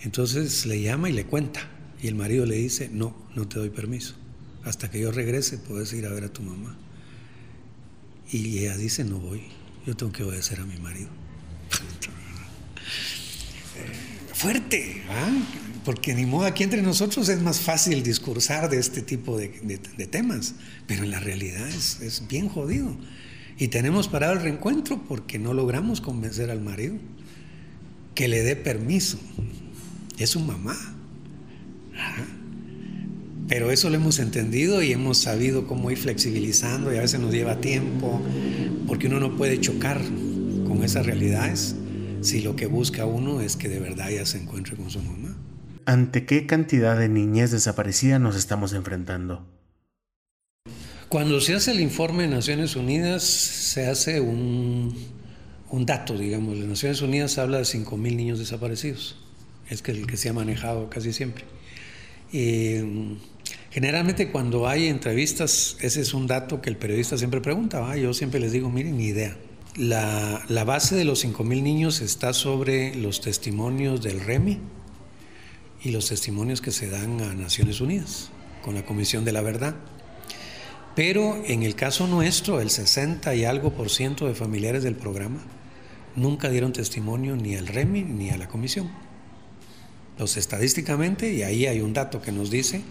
Entonces 0.02 0.66
le 0.66 0.80
llama 0.80 1.10
y 1.10 1.12
le 1.12 1.24
cuenta. 1.24 1.60
Y 2.02 2.08
el 2.08 2.14
marido 2.14 2.46
le 2.46 2.56
dice, 2.56 2.88
no, 2.92 3.14
no 3.34 3.46
te 3.46 3.58
doy 3.58 3.70
permiso. 3.70 4.14
Hasta 4.64 4.90
que 4.90 5.00
yo 5.00 5.12
regrese 5.12 5.58
puedes 5.58 5.92
ir 5.92 6.06
a 6.06 6.10
ver 6.10 6.24
a 6.24 6.32
tu 6.32 6.42
mamá. 6.42 6.76
Y 8.30 8.58
ella 8.58 8.76
dice, 8.76 9.04
no 9.04 9.18
voy, 9.18 9.42
yo 9.86 9.96
tengo 9.96 10.12
que 10.12 10.22
obedecer 10.22 10.60
a 10.60 10.64
mi 10.64 10.76
marido. 10.78 11.08
Fuerte, 14.34 15.02
¿ah? 15.08 15.30
porque 15.84 16.14
ni 16.14 16.26
modo 16.26 16.46
aquí 16.46 16.62
entre 16.62 16.82
nosotros 16.82 17.28
es 17.28 17.40
más 17.40 17.60
fácil 17.60 18.02
discursar 18.02 18.70
de 18.70 18.78
este 18.78 19.02
tipo 19.02 19.36
de, 19.36 19.48
temas, 20.10 20.54
pero 20.86 21.04
en 21.04 21.10
la 21.10 21.20
realidad 21.20 21.68
es, 21.68 22.24
bien 22.28 22.48
jodido. 22.48 22.96
Y 23.58 23.68
tenemos 23.68 24.08
parado 24.08 24.32
el 24.32 24.40
reencuentro 24.40 25.02
porque 25.08 25.38
no 25.38 25.54
logramos 25.54 26.00
convencer 26.00 26.50
al 26.50 26.60
marido 26.60 26.96
que 28.14 28.28
le 28.28 28.42
dé 28.42 28.56
permiso. 28.56 29.18
Es 30.18 30.30
su 30.30 30.40
mamá. 30.40 30.76
Pero 33.52 33.70
eso 33.70 33.90
lo 33.90 33.96
hemos 33.96 34.18
entendido 34.18 34.82
y 34.82 34.92
hemos 34.92 35.18
sabido 35.18 35.66
cómo 35.66 35.90
ir 35.90 35.98
flexibilizando 35.98 36.90
y 36.90 36.96
a 36.96 37.02
veces 37.02 37.20
nos 37.20 37.34
lleva 37.34 37.60
tiempo 37.60 38.18
porque 38.86 39.08
uno 39.08 39.20
no 39.20 39.36
puede 39.36 39.60
chocar 39.60 40.00
con 40.66 40.82
esas 40.82 41.04
realidades 41.04 41.76
si 42.22 42.40
lo 42.40 42.56
que 42.56 42.64
busca 42.64 43.04
uno 43.04 43.42
es 43.42 43.56
que 43.56 43.68
de 43.68 43.78
verdad 43.78 44.08
ya 44.08 44.24
se 44.24 44.38
encuentre 44.38 44.74
con 44.74 44.88
su 44.88 45.02
mamá. 45.02 45.36
¿Ante 45.84 46.24
qué 46.24 46.46
cantidad 46.46 46.98
de 46.98 47.10
niñez 47.10 47.50
desaparecida 47.50 48.18
nos 48.18 48.36
estamos 48.36 48.72
enfrentando? 48.72 49.46
Cuando 51.10 51.38
se 51.42 51.54
hace 51.54 51.72
el 51.72 51.80
informe 51.80 52.22
de 52.22 52.30
Naciones 52.30 52.74
Unidas, 52.74 53.22
se 53.22 53.86
hace 53.86 54.22
un, 54.22 54.96
un 55.68 55.84
dato, 55.84 56.16
digamos. 56.16 56.58
De 56.58 56.66
Naciones 56.66 57.02
Unidas 57.02 57.36
habla 57.36 57.58
de 57.58 57.64
5.000 57.64 58.16
niños 58.16 58.38
desaparecidos. 58.38 59.18
Es 59.68 59.82
que 59.82 59.92
el 59.92 60.06
que 60.06 60.16
se 60.16 60.30
ha 60.30 60.32
manejado 60.32 60.88
casi 60.88 61.12
siempre. 61.12 61.44
Eh, 62.32 63.18
generalmente 63.72 64.30
cuando 64.30 64.68
hay 64.68 64.86
entrevistas, 64.86 65.76
ese 65.80 66.02
es 66.02 66.14
un 66.14 66.26
dato 66.26 66.60
que 66.60 66.70
el 66.70 66.76
periodista 66.76 67.16
siempre 67.16 67.40
pregunta. 67.40 67.90
Ah, 67.90 67.96
yo 67.96 68.12
siempre 68.12 68.38
les 68.38 68.52
digo, 68.52 68.70
miren, 68.70 68.98
ni 68.98 69.06
idea. 69.06 69.36
La, 69.76 70.44
la 70.48 70.64
base 70.64 70.94
de 70.94 71.04
los 71.04 71.24
5.000 71.24 71.62
niños 71.62 72.02
está 72.02 72.34
sobre 72.34 72.94
los 72.94 73.22
testimonios 73.22 74.02
del 74.02 74.20
REMI 74.20 74.58
y 75.82 75.90
los 75.90 76.08
testimonios 76.08 76.60
que 76.60 76.70
se 76.70 76.90
dan 76.90 77.22
a 77.22 77.34
Naciones 77.34 77.80
Unidas 77.80 78.30
con 78.62 78.74
la 78.74 78.84
Comisión 78.84 79.24
de 79.24 79.32
la 79.32 79.40
Verdad. 79.40 79.74
Pero 80.94 81.42
en 81.46 81.62
el 81.62 81.74
caso 81.74 82.06
nuestro, 82.06 82.60
el 82.60 82.68
60 82.68 83.34
y 83.34 83.46
algo 83.46 83.72
por 83.72 83.88
ciento 83.88 84.26
de 84.26 84.34
familiares 84.34 84.82
del 84.82 84.94
programa 84.94 85.40
nunca 86.14 86.50
dieron 86.50 86.74
testimonio 86.74 87.36
ni 87.36 87.56
al 87.56 87.66
REMI 87.66 88.02
ni 88.02 88.28
a 88.28 88.36
la 88.36 88.48
comisión. 88.48 88.90
Entonces, 90.10 90.36
estadísticamente, 90.36 91.32
y 91.32 91.42
ahí 91.42 91.66
hay 91.66 91.80
un 91.80 91.94
dato 91.94 92.20
que 92.20 92.32
nos 92.32 92.50
dice 92.50 92.82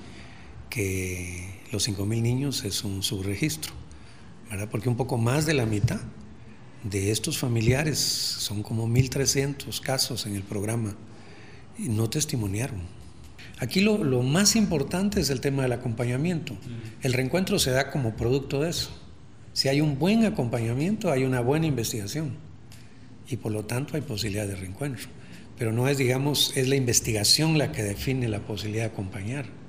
que 0.72 1.60
los 1.72 1.88
5.000 1.88 2.22
niños 2.24 2.64
es 2.64 2.84
un 2.84 3.04
subregistro, 3.04 3.74
¿verdad? 4.50 4.68
Porque 4.72 4.90
un 4.90 4.98
poco 4.98 5.20
más 5.20 5.46
de 5.46 5.54
la 5.54 5.68
mitad 5.68 6.00
de 6.84 7.12
estos 7.12 7.38
familiares, 7.38 8.00
son 8.00 8.64
como 8.64 8.88
1.300 8.88 9.80
casos 9.82 10.26
en 10.26 10.36
el 10.36 10.42
programa, 10.42 10.96
y 11.78 11.90
no 11.90 12.10
testimoniaron. 12.10 12.82
Aquí 13.60 13.82
lo, 13.82 14.00
más 14.24 14.56
importante 14.56 15.20
es 15.22 15.30
el 15.30 15.40
tema 15.40 15.62
del 15.62 15.74
acompañamiento. 15.74 16.58
El 17.04 17.14
reencuentro 17.14 17.60
se 17.60 17.70
da 17.70 17.92
como 17.92 18.16
producto 18.16 18.62
de 18.62 18.72
eso. 18.72 18.90
Si 19.54 19.68
hay 19.68 19.82
un 19.82 20.00
buen 20.00 20.26
acompañamiento, 20.26 21.12
hay 21.12 21.26
una 21.26 21.42
buena 21.42 21.68
investigación 21.68 22.32
y 23.30 23.38
por 23.38 23.52
lo 23.52 23.66
tanto 23.66 23.96
hay 23.96 24.02
posibilidad 24.02 24.48
de 24.48 24.56
reencuentro. 24.56 25.10
Pero 25.60 25.72
no 25.72 25.88
es, 25.88 25.98
digamos, 25.98 26.54
es 26.56 26.68
la 26.70 26.76
investigación 26.76 27.58
la 27.58 27.72
que 27.72 27.84
define 27.84 28.28
la 28.30 28.40
posibilidad 28.40 28.86
de 28.86 28.92
acompañar. 28.92 29.61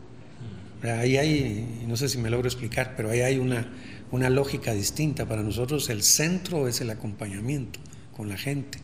Ahí 0.83 1.17
hay, 1.17 1.85
no 1.87 1.97
sé 1.97 2.09
si 2.09 2.19
me 2.19 2.31
logro 2.31 2.49
explicar, 2.49 2.95
pero 2.97 3.11
ahí 3.11 3.21
hay 3.21 3.39
una, 3.39 3.71
una 4.11 4.31
lógica 4.31 4.73
distinta. 4.73 5.27
Para 5.27 5.43
nosotros 5.43 5.89
el 5.91 6.03
centro 6.03 6.69
es 6.69 6.81
el 6.81 6.91
acompañamiento 6.91 7.79
con 8.17 8.29
la 8.29 8.37
gente, 8.37 8.79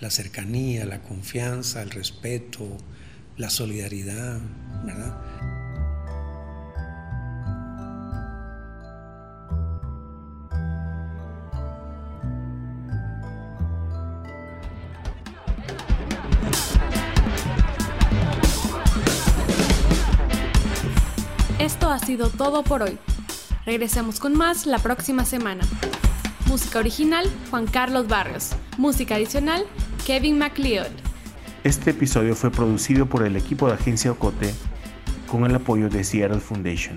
la 0.00 0.10
cercanía, 0.10 0.86
la 0.86 1.02
confianza, 1.02 1.82
el 1.82 1.90
respeto, 1.90 2.78
la 3.36 3.50
solidaridad, 3.50 4.40
¿verdad? 4.84 5.16
Ha 21.94 21.98
sido 22.00 22.28
todo 22.28 22.64
por 22.64 22.82
hoy. 22.82 22.98
Regresemos 23.64 24.18
con 24.18 24.36
más 24.36 24.66
la 24.66 24.78
próxima 24.78 25.24
semana. 25.24 25.64
Música 26.46 26.80
original, 26.80 27.24
Juan 27.50 27.66
Carlos 27.66 28.08
Barrios. 28.08 28.50
Música 28.76 29.14
adicional, 29.14 29.64
Kevin 30.04 30.38
MacLeod. 30.38 30.90
Este 31.62 31.92
episodio 31.92 32.34
fue 32.34 32.50
producido 32.50 33.06
por 33.06 33.24
el 33.24 33.36
equipo 33.36 33.68
de 33.68 33.74
Agencia 33.74 34.10
Ocote 34.10 34.52
con 35.30 35.44
el 35.44 35.54
apoyo 35.54 35.88
de 35.88 36.04
Seattle 36.04 36.40
Foundation. 36.40 36.96